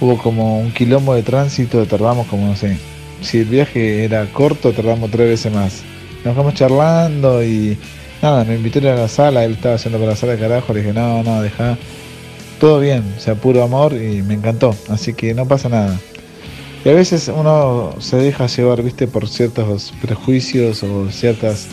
hubo 0.00 0.16
como 0.18 0.60
un 0.60 0.72
quilombo 0.72 1.14
de 1.14 1.22
tránsito, 1.22 1.84
tardamos 1.86 2.26
como, 2.26 2.46
no 2.46 2.56
sé, 2.56 2.78
si 3.20 3.38
el 3.38 3.44
viaje 3.44 4.04
era 4.04 4.24
corto, 4.32 4.72
tardamos 4.72 5.10
tres 5.10 5.28
veces 5.28 5.52
más. 5.52 5.82
Nos 6.24 6.34
vamos 6.36 6.54
charlando 6.54 7.42
y 7.44 7.78
nada, 8.22 8.44
me 8.44 8.54
invitó 8.54 8.78
a 8.80 8.94
la 8.94 9.08
sala, 9.08 9.44
él 9.44 9.52
estaba 9.52 9.74
haciendo 9.74 9.98
para 9.98 10.12
la 10.12 10.16
sala 10.16 10.32
de 10.32 10.38
carajo, 10.38 10.72
le 10.72 10.80
dije, 10.80 10.92
no, 10.92 11.22
no, 11.22 11.42
deja, 11.42 11.78
todo 12.58 12.80
bien, 12.80 13.14
o 13.16 13.20
sea, 13.20 13.34
puro 13.34 13.62
amor 13.62 13.94
y 13.94 14.22
me 14.22 14.34
encantó, 14.34 14.74
así 14.88 15.14
que 15.14 15.34
no 15.34 15.46
pasa 15.46 15.68
nada. 15.68 15.98
Y 16.84 16.88
a 16.88 16.94
veces 16.94 17.30
uno 17.34 17.94
se 17.98 18.16
deja 18.16 18.46
llevar, 18.46 18.82
viste, 18.82 19.06
por 19.06 19.28
ciertos 19.28 19.92
prejuicios 20.00 20.82
o 20.82 21.10
ciertas 21.10 21.68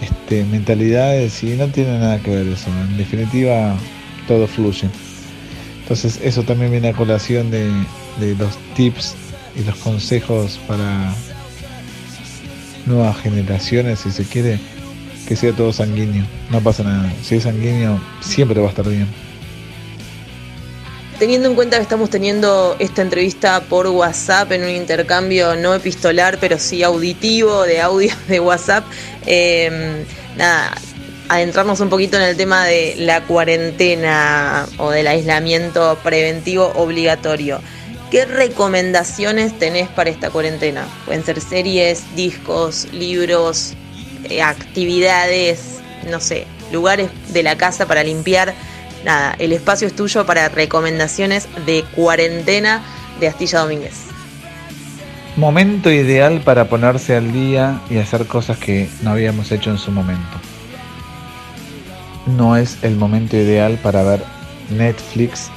este, 0.00 0.44
mentalidades 0.44 1.42
y 1.42 1.48
no 1.56 1.68
tiene 1.68 1.98
nada 1.98 2.18
que 2.20 2.30
ver 2.30 2.48
eso. 2.48 2.68
En 2.88 2.96
definitiva, 2.96 3.76
todo 4.26 4.46
fluye. 4.46 4.88
Entonces 5.82 6.18
eso 6.22 6.42
también 6.42 6.70
viene 6.70 6.88
a 6.88 6.92
colación 6.94 7.50
de, 7.50 7.70
los 8.38 8.56
tips 8.74 9.14
y 9.56 9.64
los 9.64 9.76
consejos 9.76 10.58
para 10.66 11.14
nuevas 12.86 13.18
generaciones, 13.18 14.00
si 14.00 14.10
se 14.10 14.24
quiere, 14.24 14.58
que 15.26 15.36
sea 15.36 15.52
todo 15.52 15.72
sanguíneo. 15.72 16.24
No 16.50 16.60
pasa 16.60 16.82
nada. 16.82 17.12
Si 17.22 17.36
es 17.36 17.44
sanguíneo, 17.44 18.00
siempre 18.20 18.60
va 18.60 18.66
a 18.66 18.70
estar 18.70 18.86
bien. 18.86 19.08
Teniendo 21.18 21.48
en 21.48 21.54
cuenta 21.54 21.76
que 21.76 21.82
estamos 21.82 22.10
teniendo 22.10 22.74
esta 22.78 23.02
entrevista 23.02 23.60
por 23.62 23.86
WhatsApp 23.86 24.50
en 24.52 24.64
un 24.64 24.70
intercambio 24.70 25.54
no 25.54 25.74
epistolar, 25.74 26.38
pero 26.40 26.58
sí 26.58 26.82
auditivo 26.82 27.62
de 27.62 27.80
audio 27.80 28.12
de 28.28 28.40
WhatsApp, 28.40 28.84
eh, 29.24 30.04
nada, 30.36 30.74
adentrarnos 31.28 31.80
un 31.80 31.88
poquito 31.88 32.16
en 32.16 32.24
el 32.24 32.36
tema 32.36 32.64
de 32.64 32.96
la 32.98 33.22
cuarentena 33.22 34.66
o 34.78 34.90
del 34.90 35.06
aislamiento 35.06 35.98
preventivo 36.02 36.72
obligatorio. 36.74 37.60
¿Qué 38.10 38.24
recomendaciones 38.26 39.58
tenés 39.58 39.88
para 39.88 40.10
esta 40.10 40.30
cuarentena? 40.30 40.86
Pueden 41.06 41.24
ser 41.24 41.40
series, 41.40 42.02
discos, 42.14 42.86
libros, 42.92 43.74
eh, 44.30 44.42
actividades, 44.42 45.80
no 46.10 46.20
sé, 46.20 46.46
lugares 46.72 47.10
de 47.32 47.42
la 47.42 47.56
casa 47.56 47.86
para 47.86 48.02
limpiar. 48.02 48.54
Nada, 49.04 49.34
el 49.38 49.52
espacio 49.52 49.86
es 49.86 49.94
tuyo 49.94 50.24
para 50.24 50.48
recomendaciones 50.48 51.48
de 51.66 51.84
cuarentena 51.94 52.82
de 53.20 53.28
Astilla 53.28 53.60
Domínguez. 53.60 54.06
Momento 55.36 55.90
ideal 55.90 56.40
para 56.40 56.68
ponerse 56.68 57.16
al 57.16 57.32
día 57.32 57.80
y 57.90 57.98
hacer 57.98 58.26
cosas 58.26 58.56
que 58.58 58.88
no 59.02 59.10
habíamos 59.10 59.50
hecho 59.52 59.70
en 59.70 59.78
su 59.78 59.90
momento 59.90 60.38
no 62.26 62.56
es 62.56 62.78
el 62.82 62.96
momento 62.96 63.36
ideal 63.36 63.78
para 63.82 64.02
ver 64.02 64.24
Netflix 64.70 65.50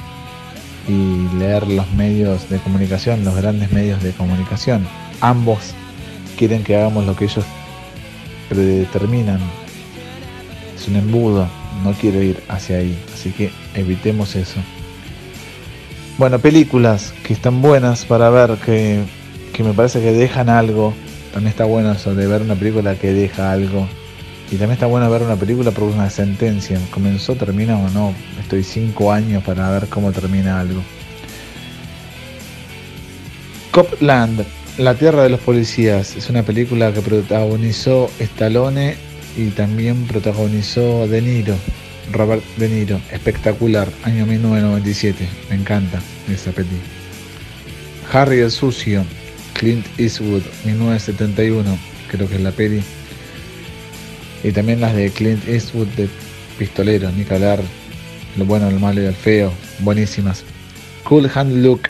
y 0.88 1.28
leer 1.38 1.68
los 1.68 1.90
medios 1.94 2.50
de 2.50 2.60
comunicación, 2.60 3.26
los 3.26 3.36
grandes 3.36 3.72
medios 3.72 4.02
de 4.04 4.12
comunicación. 4.12 4.88
Ambos 5.22 5.74
quieren 6.38 6.64
que 6.64 6.76
hagamos 6.76 7.06
lo 7.06 7.16
que 7.16 7.26
ellos 7.26 7.46
predeterminan. 8.50 9.40
Es 10.76 10.88
un 10.88 10.96
embudo, 10.96 11.48
no 11.84 11.94
quiero 11.94 12.22
ir 12.22 12.42
hacia 12.48 12.78
ahí, 12.78 12.98
así 13.14 13.32
que 13.32 13.52
evitemos 13.74 14.36
eso. 14.36 14.60
Bueno, 16.18 16.40
películas 16.40 17.14
que 17.24 17.34
están 17.34 17.62
buenas 17.62 18.06
para 18.06 18.30
ver, 18.30 18.58
que, 18.58 19.04
que 19.54 19.64
me 19.64 19.74
parece 19.74 20.02
que 20.02 20.12
dejan 20.12 20.50
algo. 20.50 20.94
También 21.34 21.52
está 21.52 21.66
bueno 21.66 21.92
eso 21.92 22.16
de 22.16 22.26
ver 22.26 22.42
una 22.42 22.56
película 22.56 22.96
que 22.96 23.14
deja 23.14 23.52
algo 23.52 23.88
y 24.50 24.52
también 24.52 24.72
está 24.72 24.86
bueno 24.86 25.10
ver 25.10 25.24
una 25.24 25.36
película 25.36 25.72
por 25.72 25.84
una 25.84 26.10
sentencia. 26.10 26.80
¿Comenzó, 26.92 27.36
termina 27.36 27.78
o 27.78 27.90
no? 27.90 28.14
Estoy 28.40 28.64
cinco 28.64 29.12
años 29.12 29.44
para 29.44 29.70
ver 29.70 29.88
cómo 29.90 30.12
termina 30.12 30.60
algo. 30.60 30.82
Copland, 33.72 34.46
La 34.78 34.94
Tierra 34.94 35.24
de 35.24 35.30
los 35.30 35.40
Policías, 35.40 36.16
es 36.16 36.30
una 36.30 36.44
película 36.44 36.94
que 36.94 37.02
protagonizó 37.02 38.12
Stallone 38.20 38.96
y 39.36 39.48
también 39.48 40.06
protagonizó 40.06 41.08
De 41.08 41.20
Niro, 41.20 41.56
Robert 42.12 42.44
De 42.58 42.70
Niro. 42.70 43.02
Espectacular, 43.12 43.90
año 44.04 44.28
1997. 44.28 45.28
Me 45.50 45.56
encanta 45.56 46.00
esa 46.32 46.52
película. 46.52 46.80
Harry 48.14 48.42
el 48.42 48.52
Sucio, 48.52 49.04
Clint 49.54 49.84
Eastwood, 49.98 50.44
1971. 50.66 51.76
Creo 52.12 52.30
que 52.30 52.36
es 52.36 52.42
la 52.42 52.52
peli 52.52 52.84
y 54.44 54.52
también 54.52 54.80
las 54.80 54.96
de 54.96 55.10
Clint 55.10 55.48
Eastwood 55.48 55.88
de 55.98 56.08
Pistolero, 56.60 57.10
ni 57.12 57.26
lo 58.38 58.46
bueno, 58.46 58.70
lo 58.70 58.80
malo 58.80 59.02
y 59.02 59.06
el 59.06 59.16
feo, 59.16 59.52
buenísimas. 59.80 60.44
Cool 61.04 61.32
Hand 61.34 61.64
Look, 61.64 61.90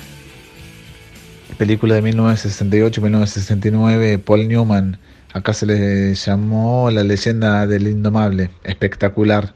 película 1.57 1.95
de 1.95 2.03
1968-1969, 2.13 4.21
Paul 4.23 4.47
Newman, 4.47 4.99
acá 5.33 5.53
se 5.53 5.65
le 5.65 6.15
llamó 6.15 6.89
La 6.91 7.03
leyenda 7.03 7.67
del 7.67 7.87
indomable, 7.87 8.51
espectacular. 8.63 9.53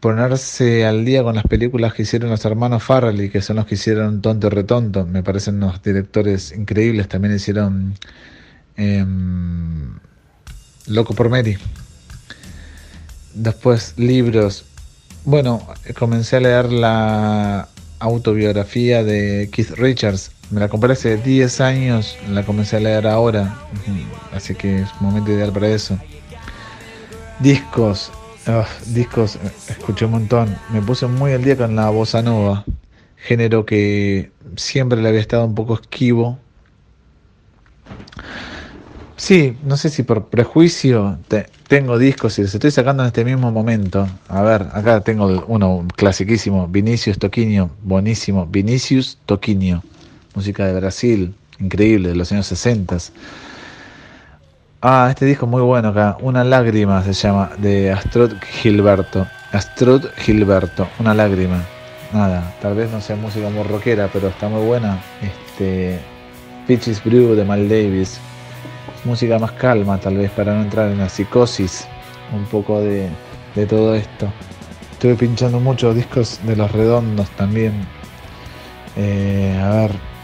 Ponerse 0.00 0.86
al 0.86 1.04
día 1.04 1.22
con 1.22 1.34
las 1.34 1.44
películas 1.44 1.92
que 1.94 2.02
hicieron 2.02 2.30
los 2.30 2.44
hermanos 2.44 2.82
Farrelly, 2.82 3.30
que 3.30 3.42
son 3.42 3.56
los 3.56 3.66
que 3.66 3.74
hicieron 3.74 4.22
Tonto 4.22 4.50
Retonto, 4.50 5.06
me 5.06 5.22
parecen 5.22 5.56
unos 5.56 5.82
directores 5.82 6.52
increíbles, 6.52 7.08
también 7.08 7.34
hicieron... 7.34 7.94
Em, 8.76 9.96
Loco 10.86 11.14
por 11.14 11.28
Mary. 11.28 11.58
Después 13.34 13.94
libros. 13.96 14.64
Bueno, 15.24 15.66
comencé 15.98 16.36
a 16.36 16.40
leer 16.40 16.72
la 16.72 17.68
autobiografía 17.98 19.02
de 19.02 19.48
Keith 19.50 19.70
Richards. 19.70 20.30
Me 20.50 20.60
la 20.60 20.68
compré 20.68 20.92
hace 20.92 21.16
10 21.16 21.60
años, 21.60 22.16
la 22.30 22.44
comencé 22.44 22.76
a 22.76 22.80
leer 22.80 23.06
ahora, 23.06 23.58
así 24.32 24.54
que 24.54 24.82
es 24.82 24.88
un 25.00 25.08
momento 25.08 25.32
ideal 25.32 25.52
para 25.52 25.68
eso. 25.68 25.98
Discos, 27.40 28.12
discos, 28.86 29.38
escuché 29.68 30.04
un 30.04 30.12
montón. 30.12 30.56
Me 30.72 30.80
puse 30.80 31.06
muy 31.08 31.32
al 31.32 31.42
día 31.42 31.56
con 31.56 31.74
la 31.74 31.90
bossa 31.90 32.22
nova, 32.22 32.64
género 33.16 33.66
que 33.66 34.30
siempre 34.56 35.02
le 35.02 35.08
había 35.08 35.20
estado 35.20 35.44
un 35.44 35.54
poco 35.54 35.74
esquivo. 35.74 36.38
Sí, 39.16 39.56
no 39.64 39.76
sé 39.76 39.88
si 39.88 40.04
por 40.04 40.26
prejuicio 40.26 41.18
tengo 41.66 41.98
discos 41.98 42.38
y 42.38 42.42
los 42.42 42.54
estoy 42.54 42.70
sacando 42.70 43.02
en 43.02 43.08
este 43.08 43.24
mismo 43.24 43.50
momento. 43.50 44.06
A 44.28 44.42
ver, 44.42 44.68
acá 44.72 45.00
tengo 45.00 45.44
uno 45.48 45.86
clasiquísimo, 45.96 46.68
Vinicius 46.68 47.18
Toquinho, 47.18 47.70
buenísimo, 47.82 48.46
Vinicius 48.46 49.18
Toquinho, 49.26 49.82
música 50.36 50.66
de 50.66 50.74
Brasil, 50.74 51.34
increíble, 51.58 52.10
de 52.10 52.14
los 52.14 52.30
años 52.30 52.46
60. 52.46 52.98
Ah, 54.82 55.08
este 55.08 55.24
disco 55.24 55.46
muy 55.46 55.62
bueno 55.62 55.88
acá, 55.88 56.18
Una 56.20 56.44
lágrima 56.44 57.02
se 57.02 57.14
llama, 57.14 57.50
de 57.56 57.90
Astrud 57.90 58.34
Gilberto. 58.42 59.26
Astrud 59.52 60.04
Gilberto, 60.18 60.86
Una 61.00 61.14
lágrima. 61.14 61.64
Nada, 62.12 62.54
tal 62.60 62.74
vez 62.74 62.90
no 62.92 63.00
sea 63.00 63.16
música 63.16 63.48
muy 63.48 63.64
rockera, 63.64 64.10
pero 64.12 64.28
está 64.28 64.48
muy 64.48 64.64
buena. 64.64 65.02
Este, 65.22 65.98
Peaches 66.66 67.02
Brew 67.02 67.34
de 67.34 67.44
Mal 67.44 67.66
Davis, 67.68 68.20
música 69.04 69.38
más 69.38 69.52
calma 69.52 69.98
tal 69.98 70.18
vez 70.18 70.30
para 70.32 70.54
no 70.54 70.62
entrar 70.62 70.90
en 70.90 70.98
la 70.98 71.08
psicosis 71.08 71.88
un 72.34 72.44
poco 72.44 72.80
de, 72.80 73.08
todo 73.68 73.94
esto. 73.94 74.30
Estuve 74.92 75.14
pinchando 75.14 75.60
muchos 75.60 75.94
discos 75.94 76.40
de 76.44 76.56
los 76.56 76.70
redondos 76.72 77.30
también. 77.30 77.72
Eh, 78.96 79.58
a 79.62 79.70
ver, 79.70 80.15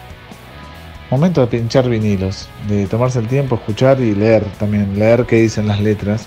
momento 1.12 1.42
de 1.42 1.46
pinchar 1.46 1.90
vinilos, 1.90 2.48
de 2.68 2.86
tomarse 2.86 3.18
el 3.18 3.28
tiempo, 3.28 3.56
escuchar 3.56 4.00
y 4.00 4.14
leer 4.14 4.44
también, 4.58 4.98
leer 4.98 5.26
qué 5.26 5.36
dicen 5.36 5.68
las 5.68 5.78
letras. 5.78 6.26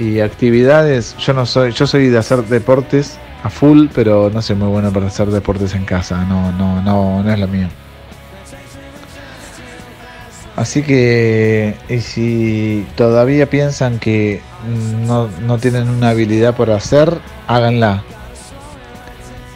Y 0.00 0.18
actividades, 0.18 1.16
yo 1.18 1.32
no 1.32 1.46
soy, 1.46 1.70
yo 1.70 1.86
soy 1.86 2.08
de 2.08 2.18
hacer 2.18 2.42
deportes 2.44 3.18
a 3.44 3.50
full, 3.50 3.86
pero 3.94 4.30
no 4.34 4.42
soy 4.42 4.56
muy 4.56 4.66
bueno 4.68 4.92
para 4.92 5.06
hacer 5.06 5.28
deportes 5.28 5.76
en 5.76 5.84
casa, 5.84 6.24
no, 6.24 6.50
no, 6.52 6.82
no, 6.82 7.22
no 7.22 7.32
es 7.32 7.38
lo 7.38 7.46
mío. 7.46 7.68
Así 10.56 10.82
que 10.82 11.76
y 11.88 12.00
si 12.00 12.84
todavía 12.96 13.48
piensan 13.48 14.00
que 14.00 14.42
no, 15.06 15.58
tienen 15.58 15.88
una 15.88 16.10
habilidad 16.10 16.56
por 16.56 16.72
hacer, 16.72 17.16
háganla. 17.46 18.02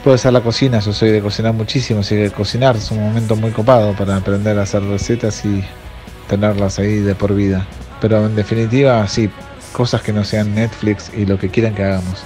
Puede 0.05 0.19
ser 0.19 0.33
la 0.33 0.41
cocina, 0.41 0.81
yo 0.81 0.93
soy 0.93 1.13
de 1.13 1.21
cocinar 1.21 1.53
muchísimo, 1.53 2.01
así 2.01 2.17
que 2.17 2.33
cocinar 2.33 2.75
es 2.77 2.91
un 2.91 2.99
momento 2.99 3.37
muy 3.37 3.53
copado 3.53 3.95
para 3.95 4.17
aprender 4.17 4.59
a 4.59 4.63
hacer 4.63 4.83
recetas 4.83 5.45
y 5.45 5.65
tenerlas 6.29 6.81
ahí 6.81 6.97
de 6.97 7.15
por 7.15 7.33
vida. 7.35 7.65
Pero 8.01 8.27
en 8.27 8.35
definitiva, 8.35 9.07
sí, 9.07 9.31
cosas 9.73 10.03
que 10.03 10.13
no 10.13 10.25
sean 10.25 10.57
Netflix 10.57 11.13
y 11.17 11.25
lo 11.25 11.39
que 11.39 11.51
quieran 11.51 11.77
que 11.77 11.85
hagamos. 11.85 12.25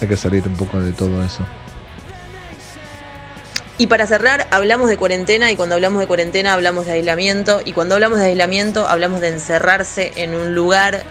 Hay 0.00 0.08
que 0.08 0.16
salir 0.16 0.42
un 0.48 0.56
poco 0.56 0.80
de 0.80 0.92
todo 0.92 1.22
eso. 1.22 1.44
Y 3.76 3.88
para 3.88 4.06
cerrar, 4.06 4.46
hablamos 4.50 4.88
de 4.88 4.96
cuarentena 4.96 5.52
y 5.52 5.56
cuando 5.56 5.74
hablamos 5.74 6.00
de 6.00 6.06
cuarentena 6.06 6.54
hablamos 6.54 6.86
de 6.86 6.92
aislamiento 6.92 7.60
y 7.62 7.72
cuando 7.74 7.94
hablamos 7.94 8.20
de 8.20 8.24
aislamiento 8.24 8.88
hablamos 8.88 9.20
de 9.20 9.28
encerrarse 9.28 10.12
en 10.16 10.34
un 10.34 10.54
lugar 10.54 11.02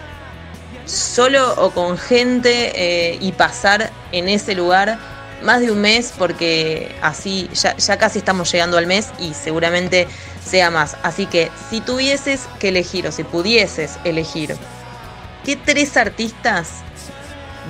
solo 0.84 1.54
o 1.62 1.70
con 1.70 1.96
gente 1.96 2.72
eh, 2.74 3.18
y 3.20 3.30
pasar 3.32 3.90
en 4.10 4.28
ese 4.28 4.56
lugar 4.56 4.98
más 5.42 5.60
de 5.60 5.70
un 5.70 5.80
mes 5.80 6.12
porque 6.16 6.94
así 7.02 7.48
ya, 7.54 7.76
ya 7.76 7.96
casi 7.96 8.18
estamos 8.18 8.50
llegando 8.50 8.78
al 8.78 8.86
mes 8.86 9.08
y 9.18 9.34
seguramente 9.34 10.08
sea 10.44 10.70
más. 10.70 10.96
Así 11.02 11.26
que 11.26 11.50
si 11.70 11.80
tuvieses 11.80 12.48
que 12.58 12.68
elegir 12.68 13.06
o 13.06 13.12
si 13.12 13.24
pudieses 13.24 13.98
elegir, 14.04 14.56
¿qué 15.44 15.56
tres 15.56 15.96
artistas, 15.96 16.68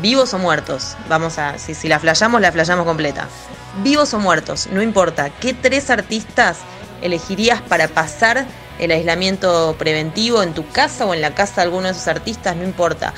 vivos 0.01 0.35
o 0.35 0.39
muertos? 0.39 0.97
Vamos 1.09 1.39
a, 1.39 1.59
si, 1.59 1.75
si 1.75 1.89
la 1.89 1.99
flayamos, 1.99 2.41
la 2.41 2.53
flayamos 2.53 2.85
completa 2.85 3.29
vivos 3.83 4.15
o 4.15 4.19
muertos, 4.19 4.69
no 4.73 4.83
importa, 4.83 5.31
¿qué 5.41 5.55
tres 5.55 5.91
artistas 5.91 6.59
elegirías 7.03 7.61
para 7.63 7.89
pasar 7.89 8.47
el 8.79 8.91
aislamiento 8.91 9.77
preventivo 9.79 10.43
en 10.43 10.55
tu 10.55 10.67
casa 10.69 11.07
o 11.07 11.15
en 11.15 11.21
la 11.21 11.35
casa 11.35 11.57
de 11.57 11.63
alguno 11.63 11.85
de 11.85 11.93
esos 11.93 12.09
artistas? 12.09 12.57
No 12.57 12.65
importa. 12.65 13.13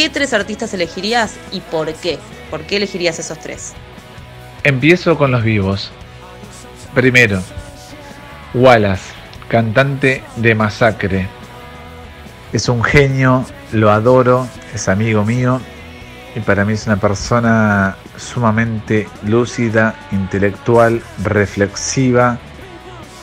¿Qué 0.00 0.08
tres 0.08 0.32
artistas 0.32 0.72
elegirías 0.72 1.36
y 1.52 1.60
por 1.60 1.92
qué? 1.92 2.18
¿Por 2.50 2.62
qué 2.62 2.76
elegirías 2.76 3.18
esos 3.18 3.38
tres? 3.38 3.74
Empiezo 4.64 5.18
con 5.18 5.30
los 5.30 5.44
vivos. 5.44 5.92
Primero, 6.94 7.42
Wallace, 8.54 9.12
cantante 9.48 10.22
de 10.36 10.54
Masacre. 10.54 11.28
Es 12.54 12.70
un 12.70 12.82
genio, 12.82 13.44
lo 13.72 13.90
adoro, 13.90 14.48
es 14.74 14.88
amigo 14.88 15.22
mío 15.26 15.60
y 16.34 16.40
para 16.40 16.64
mí 16.64 16.72
es 16.72 16.86
una 16.86 16.96
persona 16.96 17.98
sumamente 18.16 19.06
lúcida, 19.26 19.94
intelectual, 20.12 21.02
reflexiva 21.22 22.38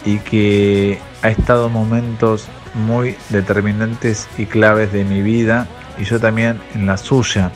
y 0.05 0.19
que 0.19 0.99
ha 1.23 1.29
estado 1.29 1.65
en 1.65 1.73
momentos 1.73 2.45
muy 2.75 3.15
determinantes 3.29 4.27
y 4.37 4.45
claves 4.45 4.93
de 4.93 5.05
mi 5.05 5.23
vida 5.23 5.67
y 5.97 6.03
yo 6.03 6.19
también 6.19 6.59
en 6.73 6.85
la 6.85 6.97
suya. 6.97 7.51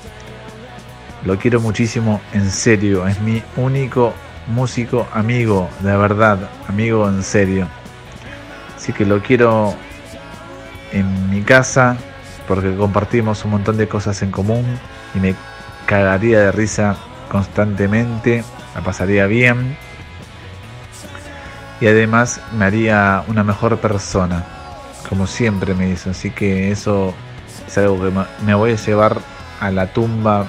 Lo 1.26 1.38
quiero 1.38 1.60
muchísimo 1.60 2.20
en 2.34 2.50
serio, 2.50 3.08
es 3.08 3.20
mi 3.22 3.44
único 3.56 4.14
músico 4.48 5.08
amigo, 5.14 5.70
de 5.82 5.96
verdad, 5.96 6.50
amigo 6.68 7.08
en 7.08 7.24
serio. 7.24 7.68
Así 8.76 8.94
que 8.94 9.06
lo 9.06 9.22
quiero 9.22 9.76
en 10.92 11.30
mi 11.30 11.42
casa 11.42 11.98
porque 12.48 12.76
compartimos 12.76 13.46
un 13.46 13.52
montón 13.52 13.78
de 13.78 13.88
cosas 13.88 14.22
en 14.24 14.32
común 14.32 14.66
y 15.14 15.20
me 15.20 15.36
cagaría 15.86 16.40
de 16.40 16.52
risa 16.52 16.96
constantemente, 17.30 18.44
la 18.76 18.82
pasaría 18.82 19.26
bien 19.28 19.78
y 21.80 21.88
además 21.88 22.42
me 22.58 22.66
haría 22.66 23.24
una 23.28 23.44
mejor 23.44 23.78
persona, 23.78 24.46
como 25.10 25.28
siempre 25.28 25.74
me 25.74 25.90
hizo. 25.90 26.12
Así 26.12 26.30
que 26.30 26.72
eso 26.72 27.14
algo 27.78 28.02
que 28.02 28.12
me 28.46 28.54
voy 28.54 28.72
a 28.72 28.76
llevar 28.76 29.18
a 29.60 29.72
la 29.72 29.88
tumba 29.88 30.48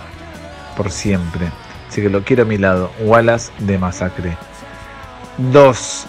por 0.77 0.91
siempre. 0.91 1.49
Así 1.89 2.03
que 2.03 2.11
lo 2.11 2.23
quiero 2.25 2.43
a 2.43 2.47
mi 2.47 2.59
lado. 2.59 2.91
Wallace 3.01 3.53
de 3.59 3.79
Masacre. 3.79 4.37
2. 5.39 6.07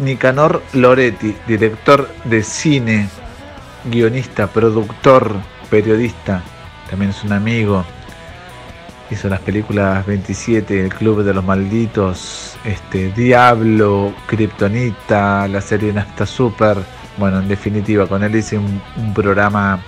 Nicanor 0.00 0.62
Loretti, 0.74 1.36
director 1.46 2.08
de 2.24 2.42
cine, 2.42 3.08
guionista, 3.84 4.46
productor, 4.46 5.36
periodista. 5.70 6.42
También 6.88 7.10
es 7.10 7.24
un 7.24 7.32
amigo 7.32 7.84
hizo 9.10 9.28
las 9.28 9.40
películas 9.40 10.04
27, 10.06 10.84
El 10.84 10.94
Club 10.94 11.22
de 11.22 11.32
los 11.32 11.44
Malditos, 11.44 12.56
este, 12.64 13.10
Diablo, 13.12 14.12
Kryptonita, 14.26 15.48
la 15.48 15.60
serie 15.60 15.92
Nafta 15.92 16.26
Super. 16.26 16.76
Bueno, 17.16 17.40
en 17.40 17.48
definitiva, 17.48 18.06
con 18.06 18.22
él 18.22 18.36
hice 18.36 18.58
un, 18.58 18.80
programa 19.14 19.80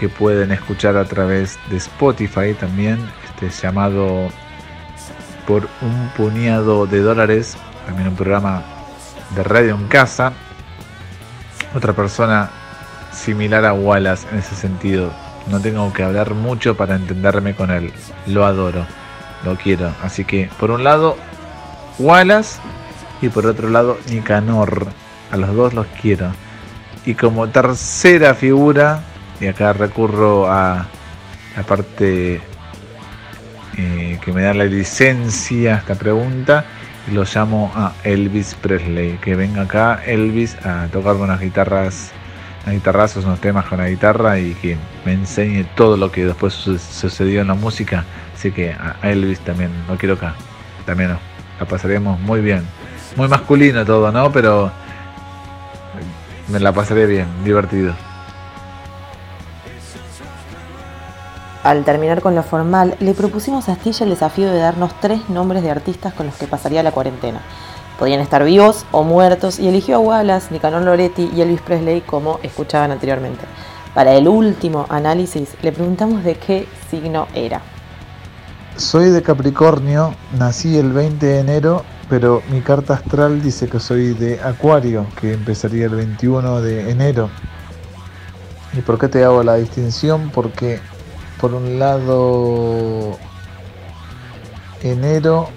que 0.00 0.08
pueden 0.08 0.50
escuchar 0.50 0.96
a 0.96 1.04
través 1.04 1.58
de 1.68 1.76
Spotify 1.76 2.54
también, 2.58 2.98
este, 3.28 3.50
llamado 3.50 4.30
Por 5.46 5.68
un 5.82 6.10
puñado 6.16 6.86
de 6.86 7.00
dólares, 7.00 7.58
también 7.84 8.08
un 8.08 8.16
programa 8.16 8.62
de 9.36 9.42
radio 9.42 9.74
en 9.74 9.86
casa. 9.88 10.32
Otra 11.74 11.92
persona 11.92 12.48
similar 13.12 13.66
a 13.66 13.74
Wallace 13.74 14.26
en 14.32 14.38
ese 14.38 14.54
sentido, 14.54 15.12
no 15.50 15.60
tengo 15.60 15.92
que 15.92 16.02
hablar 16.02 16.32
mucho 16.32 16.78
para 16.78 16.96
entenderme 16.96 17.54
con 17.54 17.70
él. 17.70 17.92
Lo 18.26 18.46
adoro, 18.46 18.86
lo 19.44 19.56
quiero. 19.56 19.92
Así 20.02 20.24
que 20.24 20.48
por 20.58 20.70
un 20.70 20.82
lado, 20.82 21.18
Wallace 21.98 22.58
y 23.20 23.28
por 23.28 23.44
otro 23.44 23.68
lado, 23.68 23.98
Nicanor. 24.08 24.86
A 25.30 25.36
los 25.36 25.54
dos 25.54 25.74
los 25.74 25.86
quiero. 26.00 26.32
Y 27.04 27.14
como 27.14 27.48
tercera 27.50 28.34
figura, 28.34 29.02
y 29.40 29.46
acá 29.46 29.72
recurro 29.72 30.50
a 30.50 30.86
la 31.56 31.62
parte 31.62 32.40
eh, 33.76 34.18
que 34.22 34.32
me 34.32 34.42
da 34.42 34.54
la 34.54 34.64
licencia 34.64 35.76
a 35.76 35.78
esta 35.78 35.94
pregunta, 35.94 36.64
y 37.08 37.12
lo 37.12 37.24
llamo 37.24 37.72
a 37.74 37.92
Elvis 38.04 38.54
Presley. 38.54 39.18
Que 39.18 39.34
venga 39.34 39.62
acá 39.62 40.02
Elvis 40.04 40.56
a 40.64 40.88
tocar 40.88 41.16
unas 41.16 41.40
guitarras 41.40 42.12
a 42.66 42.72
guitarrazos, 42.72 43.24
unos 43.24 43.40
temas 43.40 43.64
con 43.64 43.78
la 43.78 43.88
guitarra 43.88 44.38
y 44.38 44.52
que 44.54 44.76
me 45.06 45.14
enseñe 45.14 45.64
todo 45.74 45.96
lo 45.96 46.12
que 46.12 46.26
después 46.26 46.52
sucedió 46.52 47.40
en 47.40 47.48
la 47.48 47.54
música. 47.54 48.04
Así 48.34 48.52
que 48.52 48.72
a 48.72 48.96
Elvis 49.02 49.40
también 49.40 49.70
lo 49.88 49.96
quiero 49.96 50.14
acá. 50.14 50.34
También 50.84 51.16
la 51.58 51.66
pasaríamos 51.66 52.20
muy 52.20 52.42
bien. 52.42 52.62
Muy 53.16 53.28
masculino 53.28 53.84
todo, 53.84 54.12
¿no? 54.12 54.30
Pero 54.30 54.70
me 56.48 56.60
la 56.60 56.72
pasaré 56.72 57.06
bien, 57.06 57.26
divertido. 57.44 57.94
Al 61.62 61.84
terminar 61.84 62.22
con 62.22 62.34
lo 62.34 62.42
formal, 62.42 62.96
le 63.00 63.12
propusimos 63.12 63.68
a 63.68 63.72
Astilla 63.72 64.04
el 64.04 64.10
desafío 64.10 64.50
de 64.50 64.58
darnos 64.58 64.98
tres 65.00 65.28
nombres 65.28 65.62
de 65.62 65.70
artistas 65.70 66.14
con 66.14 66.26
los 66.26 66.34
que 66.36 66.46
pasaría 66.46 66.82
la 66.82 66.92
cuarentena. 66.92 67.40
Podían 67.98 68.20
estar 68.20 68.44
vivos 68.44 68.86
o 68.92 69.04
muertos 69.04 69.58
y 69.58 69.68
eligió 69.68 69.96
a 69.96 69.98
Wallace, 69.98 70.52
Nicanor 70.52 70.82
Loretti 70.82 71.30
y 71.36 71.42
Elvis 71.42 71.60
Presley 71.60 72.00
como 72.00 72.40
escuchaban 72.42 72.92
anteriormente. 72.92 73.44
Para 73.92 74.14
el 74.14 74.26
último 74.26 74.86
análisis 74.88 75.50
le 75.60 75.72
preguntamos 75.72 76.24
de 76.24 76.36
qué 76.36 76.66
signo 76.90 77.26
era. 77.34 77.60
Soy 78.76 79.10
de 79.10 79.20
Capricornio, 79.20 80.14
nací 80.38 80.78
el 80.78 80.92
20 80.92 81.26
de 81.26 81.40
enero, 81.40 81.84
pero 82.08 82.40
mi 82.50 82.62
carta 82.62 82.94
astral 82.94 83.42
dice 83.42 83.68
que 83.68 83.80
soy 83.80 84.14
de 84.14 84.40
Acuario, 84.40 85.06
que 85.20 85.34
empezaría 85.34 85.84
el 85.84 85.96
21 85.96 86.62
de 86.62 86.90
enero. 86.90 87.28
¿Y 88.72 88.80
por 88.80 88.98
qué 88.98 89.08
te 89.08 89.24
hago 89.24 89.42
la 89.42 89.56
distinción? 89.56 90.30
Porque 90.30 90.80
por 91.40 91.54
un 91.54 91.78
lado 91.78 93.16
enero 94.82 95.48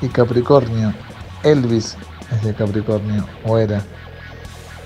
y 0.00 0.08
Capricornio. 0.08 0.94
Elvis 1.42 1.96
es 2.32 2.42
de 2.42 2.54
Capricornio, 2.54 3.24
o 3.44 3.58
era. 3.58 3.82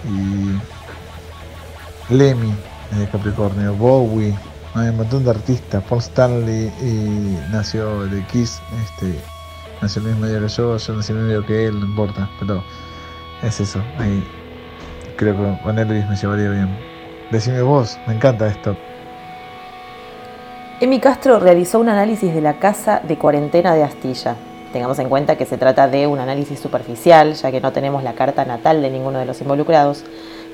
Y 0.05 0.59
Lemmy 2.13 2.53
es 2.93 2.99
de 2.99 3.09
Capricornio. 3.09 3.75
Bowie. 3.75 4.37
Hay 4.75 4.89
un 4.89 4.97
montón 4.97 5.25
de 5.25 5.31
artistas. 5.31 5.83
Paul 5.85 6.01
Stanley 6.01 6.73
y 6.81 7.39
nació 7.53 8.07
de 8.07 8.25
Kiss. 8.27 8.61
Este, 8.85 9.19
nació 9.81 10.03
el 10.03 10.09
mismo 10.09 10.27
día 10.27 10.41
que 10.41 10.49
yo. 10.49 10.77
Yo 10.77 10.95
nací 10.95 11.13
el 11.13 11.19
mismo 11.19 11.47
que 11.47 11.67
él, 11.67 11.79
no 11.79 11.87
importa. 11.87 12.29
Pero 12.41 12.63
es 13.43 13.61
eso. 13.61 13.81
Ahí 13.99 14.25
creo 15.17 15.37
que 15.37 15.63
con 15.63 15.79
Elvis 15.79 16.09
me 16.09 16.17
llevaría 16.17 16.51
bien. 16.51 16.79
Decime 17.31 17.63
vos, 17.63 17.97
me 18.07 18.15
encanta 18.15 18.49
esto. 18.49 18.77
Emi 20.81 20.99
Castro 20.99 21.39
realizó 21.39 21.79
un 21.79 21.91
análisis 21.91 22.33
de 22.33 22.41
la 22.41 22.59
casa 22.59 23.03
de 23.07 23.19
cuarentena 23.19 23.75
de 23.75 23.83
Astilla. 23.83 24.37
Tengamos 24.73 24.99
en 24.99 25.11
cuenta 25.11 25.37
que 25.37 25.45
se 25.45 25.59
trata 25.59 25.89
de 25.89 26.07
un 26.07 26.19
análisis 26.21 26.59
superficial, 26.59 27.35
ya 27.35 27.51
que 27.51 27.61
no 27.61 27.71
tenemos 27.71 28.03
la 28.03 28.15
carta 28.15 28.47
natal 28.47 28.81
de 28.81 28.89
ninguno 28.89 29.19
de 29.19 29.27
los 29.27 29.43
involucrados. 29.43 30.05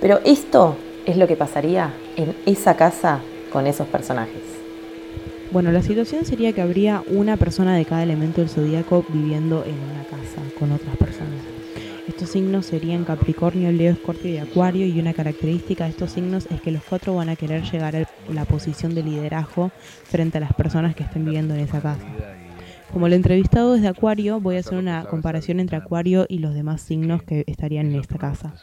Pero 0.01 0.18
esto 0.24 0.74
es 1.05 1.16
lo 1.16 1.29
que 1.29 1.37
pasaría 1.37 1.95
en 2.16 2.35
esa 2.45 2.74
casa 2.74 3.20
con 3.53 3.68
esos 3.68 3.87
personajes. 3.87 4.43
Bueno, 5.53 5.70
la 5.70 5.83
situación 5.83 6.24
sería 6.24 6.53
que 6.53 6.61
habría 6.61 7.05
una 7.07 7.37
persona 7.37 7.77
de 7.77 7.85
cada 7.85 8.03
elemento 8.03 8.41
del 8.41 8.51
zodíaco 8.51 9.05
viviendo 9.09 9.62
en 9.64 9.74
una 9.74 10.03
casa 10.11 10.43
con 10.59 10.72
otras 10.72 10.97
personas. 10.97 11.56
Estos 12.09 12.31
signos 12.31 12.67
serían 12.67 13.05
Capricornio, 13.05 13.73
Leo, 13.73 13.93
Escorpio 13.93 14.31
y 14.31 14.39
Acuario 14.39 14.87
y 14.87 15.01
una 15.01 15.13
característica 15.13 15.85
de 15.85 15.91
estos 15.91 16.13
signos 16.13 16.47
es 16.51 16.61
que 16.61 16.71
los 16.71 16.83
cuatro 16.85 17.17
van 17.17 17.29
a 17.29 17.37
querer 17.37 17.65
llegar 17.65 17.97
a 17.97 18.07
la 18.33 18.45
posición 18.45 18.95
de 18.95 19.03
liderazgo 19.03 19.71
frente 20.05 20.39
a 20.39 20.41
las 20.41 20.55
personas 20.55 20.95
que 20.95 21.03
estén 21.03 21.25
viviendo 21.25 21.55
en 21.55 21.61
esa 21.61 21.81
casa. 21.81 22.07
Como 22.93 23.09
el 23.09 23.13
entrevistado 23.13 23.75
es 23.75 23.83
de 23.83 23.89
Acuario, 23.89 24.41
voy 24.41 24.57
a 24.57 24.61
hacer 24.61 24.79
una 24.79 25.05
comparación 25.05 25.59
entre 25.59 25.77
Acuario 25.77 26.25
y 26.29 26.39
los 26.39 26.55
demás 26.55 26.81
signos 26.81 27.25
que 27.25 27.43
estarían 27.49 27.87
en 27.87 28.01
esta 28.01 28.17
casa. 28.17 28.55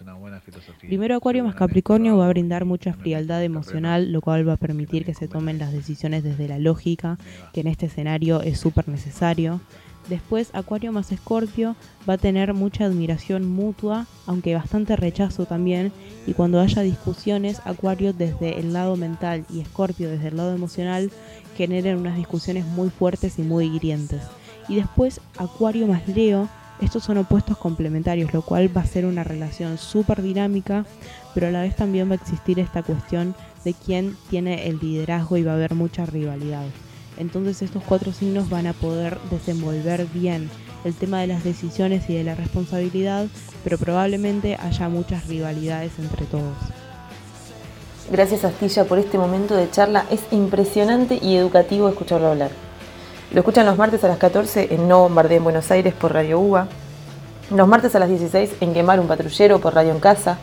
Primero 0.80 1.16
Acuario 1.16 1.44
más 1.44 1.56
Capricornio 1.56 2.18
va 2.18 2.28
a 2.28 2.30
brindar 2.30 2.64
mucha 2.64 2.94
frialdad 2.94 3.44
emocional, 3.44 4.12
lo 4.12 4.22
cual 4.22 4.48
va 4.48 4.54
a 4.54 4.58
permitir 4.58 5.06
que 5.06 5.14
se 5.14 5.28
tomen 5.28 5.60
las 5.60 5.74
decisiones 5.74 6.24
desde 6.24 6.48
la 6.48 6.58
lógica, 6.58 7.18
que 7.52 7.62
en 7.62 7.68
este 7.68 7.88
escenario 7.88 8.42
es 8.42 8.58
súper 8.58 8.88
necesario. 8.88 9.60
Después, 10.10 10.50
Acuario 10.54 10.92
más 10.92 11.12
Escorpio 11.12 11.76
va 12.08 12.16
a 12.16 12.18
tener 12.18 12.54
mucha 12.54 12.86
admiración 12.86 13.48
mutua, 13.48 14.06
aunque 14.26 14.54
bastante 14.54 14.96
rechazo 14.96 15.46
también. 15.46 15.92
Y 16.28 16.34
cuando 16.34 16.60
haya 16.60 16.82
discusiones, 16.82 17.62
Acuario 17.66 18.12
desde 18.14 18.60
el 18.60 18.74
lado 18.74 18.98
mental 18.98 19.46
y 19.50 19.62
Escorpio 19.62 20.10
desde 20.10 20.28
el 20.28 20.38
lado 20.38 20.54
emocional 20.54 21.12
generen 21.56 21.98
unas 21.98 22.18
discusiones 22.18 22.66
muy 22.66 22.90
fuertes 22.90 23.40
y 23.40 23.44
muy 23.44 23.68
hirientes. 23.68 24.22
Y 24.68 24.76
después, 24.76 25.22
Acuario 25.38 25.88
más 25.88 26.08
Leo, 26.08 26.50
estos 26.82 27.04
son 27.04 27.18
opuestos 27.18 27.58
complementarios, 27.58 28.34
lo 28.34 28.42
cual 28.42 28.76
va 28.76 28.82
a 28.82 28.86
ser 28.86 29.06
una 29.06 29.24
relación 29.24 29.78
súper 29.78 30.22
dinámica, 30.22 30.86
pero 31.34 31.48
a 31.48 31.52
la 31.52 31.62
vez 31.62 31.76
también 31.76 32.10
va 32.10 32.14
a 32.14 32.18
existir 32.18 32.60
esta 32.60 32.84
cuestión 32.84 33.36
de 33.64 33.74
quién 33.74 34.18
tiene 34.30 34.68
el 34.68 34.80
liderazgo 34.80 35.38
y 35.38 35.44
va 35.44 35.52
a 35.52 35.56
haber 35.56 35.76
mucha 35.76 36.06
rivalidad. 36.06 36.66
Entonces 37.18 37.62
estos 37.62 37.84
cuatro 37.84 38.12
signos 38.12 38.50
van 38.50 38.68
a 38.68 38.74
poder 38.74 39.18
desenvolver 39.30 40.06
bien 40.14 40.50
el 40.84 40.94
tema 40.94 41.22
de 41.22 41.28
las 41.28 41.44
decisiones 41.44 42.10
y 42.10 42.16
de 42.16 42.24
la 42.24 42.36
responsabilidad, 42.36 43.28
pero 43.64 43.78
probablemente 43.78 44.58
haya 44.60 44.90
muchas 44.90 45.28
rivalidades 45.28 45.94
entre 46.00 46.26
todos. 46.26 46.58
Gracias 48.12 48.44
Astilla 48.44 48.84
por 48.84 49.00
este 49.00 49.18
momento 49.18 49.56
de 49.56 49.72
charla. 49.72 50.06
Es 50.12 50.22
impresionante 50.32 51.20
y 51.22 51.36
educativo 51.36 51.88
escucharlo 51.88 52.28
hablar. 52.28 52.52
Lo 53.32 53.40
escuchan 53.40 53.66
los 53.66 53.78
martes 53.78 54.04
a 54.04 54.10
las 54.10 54.18
14 54.18 54.74
en 54.74 54.88
No 54.88 55.00
Bombardé 55.00 55.38
en 55.38 55.44
Buenos 55.44 55.72
Aires 55.72 55.94
por 55.94 56.14
Radio 56.14 56.40
UBA. 56.40 56.68
Los 57.50 57.68
martes 57.68 57.96
a 57.96 58.00
las 58.00 58.10
16 58.10 58.58
en 58.62 58.74
Quemar 58.74 59.00
un 59.00 59.08
Patrullero 59.08 59.60
por 59.60 59.74
Radio 59.74 59.92
en 59.92 60.00
Casa. 60.00 60.38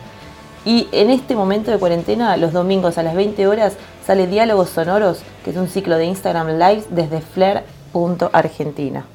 Y 0.65 0.87
en 0.91 1.09
este 1.09 1.35
momento 1.35 1.71
de 1.71 1.77
cuarentena, 1.77 2.35
los 2.37 2.51
domingos 2.51 2.97
a 2.97 3.03
las 3.03 3.15
20 3.15 3.47
horas, 3.47 3.77
sale 4.05 4.27
Diálogos 4.27 4.69
Sonoros, 4.69 5.21
que 5.43 5.51
es 5.51 5.57
un 5.57 5.67
ciclo 5.67 5.97
de 5.97 6.05
Instagram 6.05 6.57
Live 6.57 6.85
desde 6.89 7.21
flair.argentina. 7.21 9.05